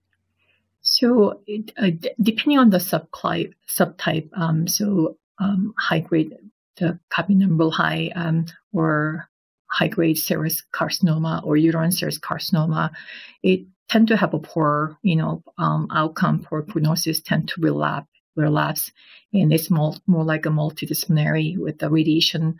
So, 0.82 1.40
it, 1.46 1.72
uh, 1.76 1.90
depending 2.20 2.58
on 2.58 2.70
the 2.70 2.78
subtype, 2.78 3.52
subtype 3.68 4.30
um, 4.36 4.66
so 4.66 5.16
um, 5.38 5.74
high 5.78 6.00
grade, 6.00 6.36
the 6.76 6.98
copy 7.08 7.36
number 7.36 7.70
high, 7.70 8.10
um, 8.16 8.46
or 8.72 9.28
high 9.70 9.88
grade 9.88 10.18
serous 10.18 10.62
carcinoma 10.72 11.44
or 11.44 11.56
uterine 11.56 11.92
serous 11.92 12.18
carcinoma, 12.18 12.90
it 13.42 13.66
tend 13.88 14.08
to 14.08 14.16
have 14.16 14.34
a 14.34 14.38
poor, 14.38 14.98
you 15.02 15.16
know, 15.16 15.42
um, 15.58 15.88
outcome, 15.92 16.42
poor 16.42 16.62
prognosis, 16.62 17.20
tend 17.20 17.48
to 17.48 17.60
relapse, 17.60 18.08
relapse, 18.36 18.92
and 19.32 19.52
it's 19.52 19.70
more, 19.70 19.94
more 20.06 20.24
like 20.24 20.46
a 20.46 20.50
multidisciplinary 20.50 21.56
with 21.56 21.78
the 21.78 21.90
radiation 21.90 22.58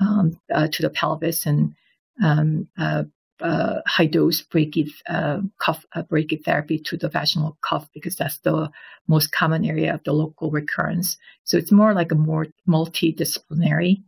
um, 0.00 0.38
uh, 0.52 0.68
to 0.68 0.82
the 0.82 0.90
pelvis 0.90 1.46
and 1.46 1.74
um, 2.22 2.68
uh, 2.78 3.04
uh, 3.40 3.80
high 3.86 4.06
dose 4.06 4.42
brachytherapy 4.42 6.84
to 6.84 6.96
the 6.96 7.08
vaginal 7.08 7.58
cuff 7.60 7.88
because 7.92 8.16
that's 8.16 8.38
the 8.38 8.70
most 9.08 9.32
common 9.32 9.64
area 9.64 9.94
of 9.94 10.02
the 10.04 10.12
local 10.12 10.50
recurrence. 10.50 11.16
So 11.44 11.58
it's 11.58 11.72
more 11.72 11.92
like 11.92 12.12
a 12.12 12.16
more 12.16 12.46
multidisciplinary 12.68 14.02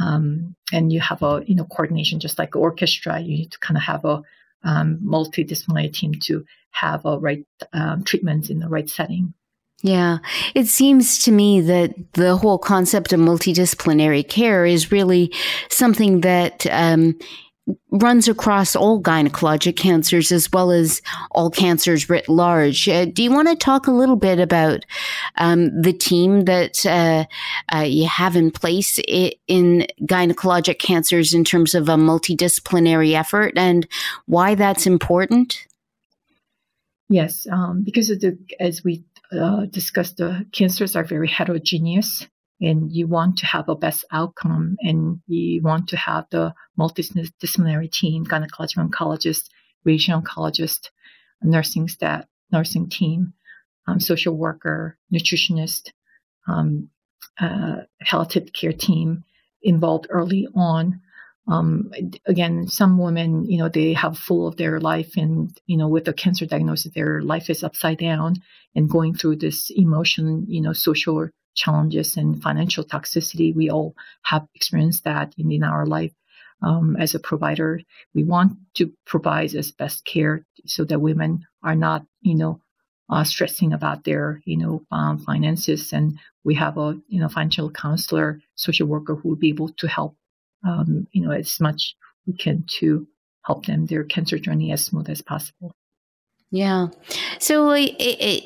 um, 0.00 0.54
and 0.72 0.92
you 0.92 1.00
have 1.00 1.22
a 1.22 1.42
you 1.46 1.54
know 1.54 1.64
coordination 1.64 2.20
just 2.20 2.38
like 2.38 2.56
orchestra. 2.56 3.20
You 3.20 3.38
need 3.38 3.52
to 3.52 3.58
kind 3.58 3.76
of 3.76 3.82
have 3.84 4.04
a 4.04 4.22
um, 4.64 4.98
multidisciplinary 5.04 5.92
team 5.92 6.14
to 6.22 6.44
have 6.70 7.04
a 7.04 7.18
right 7.18 7.44
um, 7.72 8.04
treatments 8.04 8.50
in 8.50 8.58
the 8.58 8.68
right 8.68 8.88
setting. 8.88 9.34
Yeah, 9.82 10.18
it 10.54 10.66
seems 10.66 11.22
to 11.24 11.32
me 11.32 11.60
that 11.60 11.94
the 12.14 12.36
whole 12.36 12.58
concept 12.58 13.12
of 13.12 13.20
multidisciplinary 13.20 14.26
care 14.26 14.64
is 14.64 14.90
really 14.90 15.32
something 15.68 16.22
that 16.22 16.66
um, 16.70 17.18
runs 17.90 18.28
across 18.28 18.76
all 18.76 19.02
gynecologic 19.02 19.76
cancers 19.76 20.30
as 20.30 20.50
well 20.52 20.70
as 20.70 21.02
all 21.30 21.50
cancers 21.50 22.08
writ 22.08 22.28
large. 22.28 22.88
Uh, 22.88 23.06
do 23.06 23.22
you 23.22 23.32
want 23.32 23.48
to 23.48 23.56
talk 23.56 23.86
a 23.86 23.92
little 23.92 24.16
bit 24.16 24.38
about 24.38 24.84
um, 25.36 25.80
the 25.80 25.92
team 25.92 26.44
that 26.44 26.84
uh, 26.86 27.24
uh, 27.74 27.80
you 27.80 28.06
have 28.06 28.36
in 28.36 28.50
place 28.50 28.98
in 29.48 29.86
gynecologic 30.02 30.78
cancers 30.78 31.34
in 31.34 31.44
terms 31.44 31.74
of 31.74 31.88
a 31.88 31.96
multidisciplinary 31.96 33.14
effort 33.14 33.52
and 33.56 33.86
why 34.26 34.54
that's 34.54 34.86
important? 34.86 35.66
Yes, 37.08 37.46
um, 37.50 37.82
because 37.84 38.08
the, 38.08 38.38
as 38.60 38.82
we 38.84 39.04
uh, 39.32 39.66
discussed, 39.66 40.16
the 40.16 40.46
cancers 40.52 40.96
are 40.96 41.04
very 41.04 41.28
heterogeneous 41.28 42.26
and 42.60 42.90
you 42.90 43.06
want 43.06 43.38
to 43.38 43.46
have 43.46 43.68
a 43.68 43.76
best 43.76 44.04
outcome 44.10 44.76
and 44.80 45.20
you 45.26 45.62
want 45.62 45.88
to 45.88 45.96
have 45.96 46.26
the 46.30 46.54
multidisciplinary 46.78 47.90
team, 47.90 48.24
gynecologic 48.24 48.76
oncologist, 48.76 49.48
radiation 49.84 50.20
oncologist, 50.20 50.88
nursing 51.42 51.88
staff, 51.88 52.24
nursing 52.50 52.88
team, 52.88 53.34
um, 53.86 54.00
social 54.00 54.34
worker, 54.34 54.98
nutritionist, 55.12 55.90
um, 56.48 56.88
uh, 57.38 57.82
palliative 58.00 58.52
care 58.52 58.72
team 58.72 59.24
involved 59.62 60.06
early 60.10 60.48
on. 60.54 61.00
Um, 61.48 61.92
again, 62.26 62.66
some 62.66 62.98
women, 62.98 63.44
you 63.44 63.58
know, 63.58 63.68
they 63.68 63.92
have 63.92 64.18
full 64.18 64.48
of 64.48 64.56
their 64.56 64.80
life 64.80 65.16
and, 65.16 65.56
you 65.66 65.76
know, 65.76 65.88
with 65.88 66.08
a 66.08 66.12
cancer 66.12 66.46
diagnosis, 66.46 66.92
their 66.92 67.22
life 67.22 67.50
is 67.50 67.62
upside 67.62 67.98
down 67.98 68.36
and 68.74 68.90
going 68.90 69.14
through 69.14 69.36
this 69.36 69.70
emotion, 69.70 70.46
you 70.48 70.60
know, 70.60 70.72
social 70.72 71.28
challenges 71.56 72.16
and 72.16 72.40
financial 72.42 72.84
toxicity. 72.84 73.54
We 73.54 73.70
all 73.70 73.94
have 74.22 74.46
experienced 74.54 75.04
that 75.04 75.34
in, 75.36 75.50
in 75.50 75.64
our 75.64 75.86
life. 75.86 76.12
Um, 76.62 76.96
as 76.98 77.14
a 77.14 77.20
provider, 77.20 77.80
we 78.14 78.24
want 78.24 78.56
to 78.74 78.90
provide 79.04 79.54
as 79.54 79.72
best 79.72 80.04
care 80.04 80.46
so 80.64 80.84
that 80.84 81.00
women 81.00 81.46
are 81.62 81.74
not, 81.74 82.06
you 82.22 82.34
know, 82.34 82.60
uh, 83.10 83.24
stressing 83.24 83.72
about 83.72 84.04
their, 84.04 84.40
you 84.44 84.56
know, 84.56 84.82
um, 84.90 85.18
finances. 85.18 85.92
And 85.92 86.18
we 86.44 86.54
have 86.54 86.78
a, 86.78 86.98
you 87.08 87.20
know, 87.20 87.28
financial 87.28 87.70
counselor, 87.70 88.40
social 88.54 88.86
worker 88.86 89.14
who 89.14 89.28
will 89.28 89.36
be 89.36 89.50
able 89.50 89.68
to 89.68 89.86
help, 89.86 90.16
um, 90.66 91.06
you 91.12 91.22
know, 91.22 91.30
as 91.30 91.60
much 91.60 91.94
we 92.26 92.32
can 92.32 92.64
to 92.78 93.06
help 93.44 93.66
them 93.66 93.86
their 93.86 94.04
cancer 94.04 94.38
journey 94.38 94.72
as 94.72 94.84
smooth 94.84 95.08
as 95.08 95.22
possible. 95.22 95.74
Yeah. 96.52 96.88
So 97.40 97.70
I, 97.72 97.94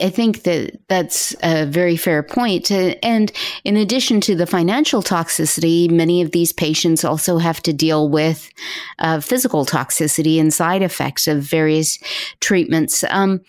I, 0.00 0.08
think 0.08 0.44
that 0.44 0.80
that's 0.88 1.36
a 1.42 1.66
very 1.66 1.98
fair 1.98 2.22
point. 2.22 2.72
Uh, 2.72 2.94
and 3.02 3.30
in 3.62 3.76
addition 3.76 4.22
to 4.22 4.34
the 4.34 4.46
financial 4.46 5.02
toxicity, 5.02 5.90
many 5.90 6.22
of 6.22 6.30
these 6.30 6.50
patients 6.50 7.04
also 7.04 7.36
have 7.36 7.62
to 7.62 7.74
deal 7.74 8.08
with 8.08 8.50
uh, 9.00 9.20
physical 9.20 9.66
toxicity 9.66 10.40
and 10.40 10.52
side 10.52 10.80
effects 10.80 11.28
of 11.28 11.42
various 11.42 11.98
treatments. 12.40 13.04
Um, 13.10 13.42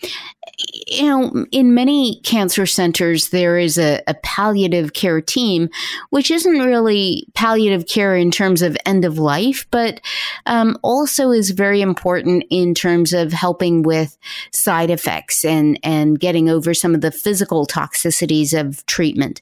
you 0.86 1.04
know, 1.04 1.46
in 1.50 1.74
many 1.74 2.20
cancer 2.22 2.66
centers, 2.66 3.30
there 3.30 3.58
is 3.58 3.78
a, 3.78 4.00
a, 4.06 4.14
palliative 4.22 4.92
care 4.92 5.20
team, 5.20 5.68
which 6.10 6.30
isn't 6.30 6.58
really 6.60 7.26
palliative 7.34 7.86
care 7.86 8.16
in 8.16 8.30
terms 8.30 8.62
of 8.62 8.76
end 8.86 9.04
of 9.04 9.18
life, 9.18 9.66
but 9.70 10.00
um, 10.46 10.76
also 10.82 11.30
is 11.30 11.50
very 11.50 11.80
important 11.80 12.44
in 12.50 12.74
terms 12.74 13.12
of 13.12 13.32
helping 13.32 13.82
with 13.82 14.16
side 14.52 14.90
effects 14.90 15.44
and, 15.44 15.78
and 15.82 16.20
getting 16.20 16.48
over 16.48 16.74
some 16.74 16.94
of 16.94 17.00
the 17.00 17.10
physical 17.10 17.66
toxicities 17.66 18.58
of 18.58 18.84
treatment. 18.86 19.40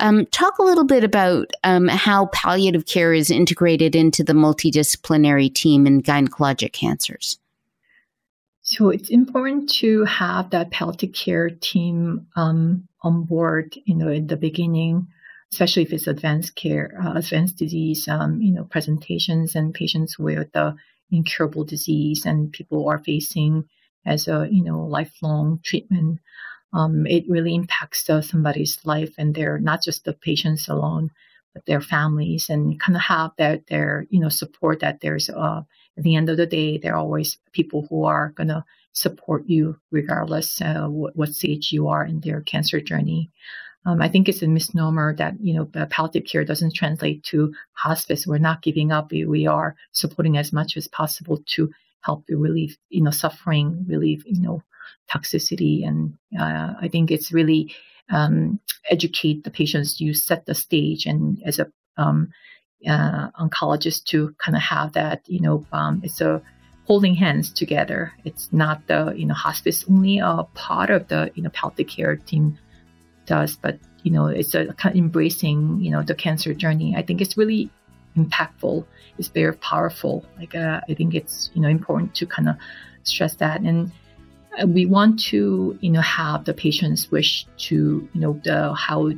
Um, 0.00 0.26
talk 0.26 0.58
a 0.58 0.64
little 0.64 0.84
bit 0.84 1.04
about 1.04 1.52
um, 1.64 1.88
how 1.88 2.26
palliative 2.26 2.86
care 2.86 3.12
is 3.12 3.30
integrated 3.30 3.94
into 3.94 4.22
the 4.22 4.34
multidisciplinary 4.34 5.52
team 5.52 5.86
in 5.86 6.02
gynecologic 6.02 6.72
cancers. 6.72 7.38
So 8.70 8.90
it's 8.90 9.08
important 9.08 9.70
to 9.80 10.04
have 10.04 10.50
that 10.50 10.70
palliative 10.70 11.14
care 11.14 11.48
team 11.48 12.26
um, 12.36 12.86
on 13.00 13.24
board, 13.24 13.74
you 13.86 13.94
know, 13.94 14.08
in 14.08 14.26
the 14.26 14.36
beginning, 14.36 15.06
especially 15.50 15.84
if 15.84 15.92
it's 15.94 16.06
advanced 16.06 16.54
care, 16.54 16.94
uh, 17.02 17.14
advanced 17.14 17.56
disease, 17.56 18.06
um, 18.08 18.42
you 18.42 18.52
know, 18.52 18.64
presentations 18.64 19.56
and 19.56 19.72
patients 19.72 20.18
with 20.18 20.52
the 20.52 20.76
incurable 21.10 21.64
disease 21.64 22.26
and 22.26 22.52
people 22.52 22.86
are 22.90 23.02
facing 23.02 23.64
as 24.04 24.28
a, 24.28 24.46
you 24.50 24.62
know, 24.62 24.84
lifelong 24.84 25.60
treatment. 25.64 26.20
Um, 26.74 27.06
it 27.06 27.24
really 27.26 27.54
impacts 27.54 28.10
uh, 28.10 28.20
somebody's 28.20 28.78
life 28.84 29.14
and 29.16 29.34
they're 29.34 29.58
not 29.58 29.82
just 29.82 30.04
the 30.04 30.12
patients 30.12 30.68
alone, 30.68 31.10
but 31.54 31.64
their 31.64 31.80
families 31.80 32.50
and 32.50 32.78
kind 32.78 32.96
of 32.96 33.02
have 33.02 33.30
that 33.38 33.66
their, 33.68 34.06
you 34.10 34.20
know, 34.20 34.28
support 34.28 34.80
that 34.80 35.00
there's 35.00 35.30
uh, 35.30 35.62
at 35.98 36.04
the 36.04 36.14
end 36.14 36.30
of 36.30 36.36
the 36.36 36.46
day, 36.46 36.78
there 36.78 36.94
are 36.94 36.98
always 36.98 37.38
people 37.52 37.86
who 37.90 38.04
are 38.04 38.30
going 38.30 38.48
to 38.48 38.64
support 38.92 39.44
you 39.46 39.78
regardless 39.90 40.62
uh, 40.62 40.86
what, 40.86 41.16
what, 41.16 41.34
stage 41.34 41.72
you 41.72 41.88
are 41.88 42.04
in 42.04 42.20
their 42.20 42.40
cancer 42.40 42.80
journey. 42.80 43.30
Um, 43.84 44.00
I 44.00 44.08
think 44.08 44.28
it's 44.28 44.42
a 44.42 44.48
misnomer 44.48 45.14
that 45.16 45.34
you 45.40 45.54
know 45.54 45.64
palliative 45.86 46.24
care 46.24 46.44
doesn't 46.44 46.74
translate 46.74 47.24
to 47.24 47.52
hospice. 47.72 48.26
We're 48.26 48.38
not 48.38 48.62
giving 48.62 48.92
up. 48.92 49.10
We, 49.10 49.46
are 49.46 49.76
supporting 49.92 50.36
as 50.36 50.52
much 50.52 50.76
as 50.76 50.88
possible 50.88 51.42
to 51.54 51.70
help 52.00 52.24
relieve 52.28 52.76
you 52.90 53.02
know 53.02 53.10
suffering, 53.10 53.84
relieve 53.88 54.22
you 54.26 54.40
know 54.40 54.62
toxicity, 55.10 55.86
and 55.86 56.14
uh, 56.38 56.74
I 56.80 56.88
think 56.88 57.10
it's 57.10 57.32
really 57.32 57.74
um, 58.10 58.60
educate 58.90 59.44
the 59.44 59.50
patients. 59.50 60.00
You 60.00 60.14
set 60.14 60.46
the 60.46 60.54
stage, 60.54 61.06
and 61.06 61.42
as 61.44 61.58
a 61.58 61.70
um, 61.96 62.30
uh, 62.86 63.30
oncologists 63.40 64.04
to 64.04 64.34
kind 64.38 64.56
of 64.56 64.62
have 64.62 64.92
that, 64.92 65.22
you 65.26 65.40
know, 65.40 65.66
um, 65.72 66.00
it's 66.04 66.20
a 66.20 66.42
holding 66.86 67.14
hands 67.14 67.52
together. 67.52 68.12
It's 68.24 68.48
not 68.52 68.86
the, 68.86 69.12
you 69.16 69.26
know, 69.26 69.34
hospice 69.34 69.84
only 69.88 70.18
a 70.18 70.44
part 70.54 70.90
of 70.90 71.08
the, 71.08 71.30
you 71.34 71.42
know, 71.42 71.50
palliative 71.50 71.88
care 71.88 72.16
team 72.16 72.58
does, 73.26 73.56
but, 73.56 73.78
you 74.02 74.10
know, 74.10 74.26
it's 74.26 74.54
a 74.54 74.72
kind 74.74 74.94
of 74.94 74.98
embracing, 74.98 75.80
you 75.80 75.90
know, 75.90 76.02
the 76.02 76.14
cancer 76.14 76.54
journey. 76.54 76.94
I 76.96 77.02
think 77.02 77.20
it's 77.20 77.36
really 77.36 77.70
impactful. 78.16 78.86
It's 79.18 79.28
very 79.28 79.54
powerful. 79.54 80.24
Like, 80.38 80.54
uh, 80.54 80.80
I 80.88 80.94
think 80.94 81.14
it's, 81.14 81.50
you 81.54 81.60
know, 81.60 81.68
important 81.68 82.14
to 82.16 82.26
kind 82.26 82.48
of 82.48 82.56
stress 83.02 83.34
that. 83.36 83.60
And 83.60 83.92
uh, 84.60 84.66
we 84.66 84.86
want 84.86 85.20
to, 85.24 85.76
you 85.80 85.90
know, 85.90 86.00
have 86.00 86.44
the 86.44 86.54
patients 86.54 87.10
wish 87.10 87.46
to, 87.68 88.08
you 88.14 88.20
know, 88.20 88.40
the, 88.44 88.72
how 88.74 89.10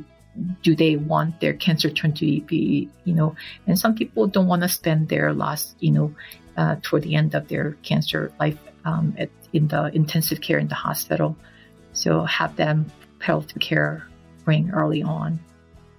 do 0.61 0.75
they 0.75 0.95
want 0.95 1.39
their 1.41 1.53
cancer 1.53 1.89
turn 1.89 2.13
to 2.13 2.41
be, 2.41 2.89
you 3.03 3.13
know, 3.13 3.35
and 3.67 3.77
some 3.77 3.95
people 3.95 4.27
don't 4.27 4.47
want 4.47 4.61
to 4.61 4.69
spend 4.69 5.09
their 5.09 5.33
last, 5.33 5.75
you 5.79 5.91
know, 5.91 6.15
uh, 6.57 6.75
toward 6.81 7.03
the 7.03 7.15
end 7.15 7.35
of 7.35 7.47
their 7.47 7.71
cancer 7.83 8.31
life 8.39 8.57
um, 8.85 9.13
at, 9.17 9.29
in 9.53 9.67
the 9.67 9.93
intensive 9.93 10.41
care 10.41 10.57
in 10.57 10.67
the 10.67 10.75
hospital. 10.75 11.35
So 11.93 12.23
have 12.23 12.55
them 12.55 12.91
health 13.19 13.57
care 13.59 14.07
bring 14.45 14.71
early 14.71 15.03
on. 15.03 15.39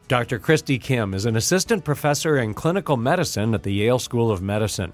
Dr. 0.09 0.38
Christi 0.38 0.79
Kim 0.79 1.14
is 1.14 1.27
an 1.27 1.37
assistant 1.37 1.85
professor 1.85 2.38
in 2.38 2.55
clinical 2.55 2.97
medicine 2.97 3.55
at 3.55 3.62
the 3.62 3.73
Yale 3.73 3.99
School 3.99 4.31
of 4.31 4.42
Medicine. 4.42 4.92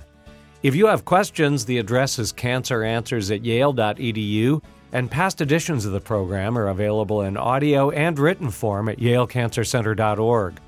If 0.62 0.74
you 0.74 0.86
have 0.86 1.04
questions, 1.04 1.64
the 1.64 1.78
address 1.78 2.18
is 2.18 2.32
canceranswers 2.32 3.34
at 3.34 3.44
yale.edu 3.44 4.62
and 4.92 5.10
past 5.10 5.40
editions 5.40 5.84
of 5.84 5.92
the 5.92 6.00
program 6.00 6.56
are 6.58 6.68
available 6.68 7.22
in 7.22 7.36
audio 7.36 7.90
and 7.90 8.18
written 8.18 8.50
form 8.50 8.88
at 8.88 8.98
yalecancercenter.org. 8.98 10.60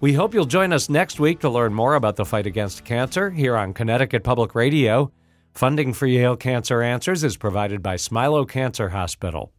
We 0.00 0.12
hope 0.12 0.34
you'll 0.34 0.44
join 0.44 0.72
us 0.72 0.90
next 0.90 1.18
week 1.18 1.40
to 1.40 1.48
learn 1.48 1.72
more 1.72 1.94
about 1.94 2.16
the 2.16 2.24
fight 2.24 2.46
against 2.46 2.84
cancer 2.84 3.30
here 3.30 3.56
on 3.56 3.72
Connecticut 3.72 4.24
Public 4.24 4.54
Radio. 4.54 5.10
Funding 5.54 5.94
for 5.94 6.06
Yale 6.06 6.36
Cancer 6.36 6.82
Answers 6.82 7.24
is 7.24 7.38
provided 7.38 7.82
by 7.82 7.96
Smilow 7.96 8.46
Cancer 8.46 8.90
Hospital. 8.90 9.52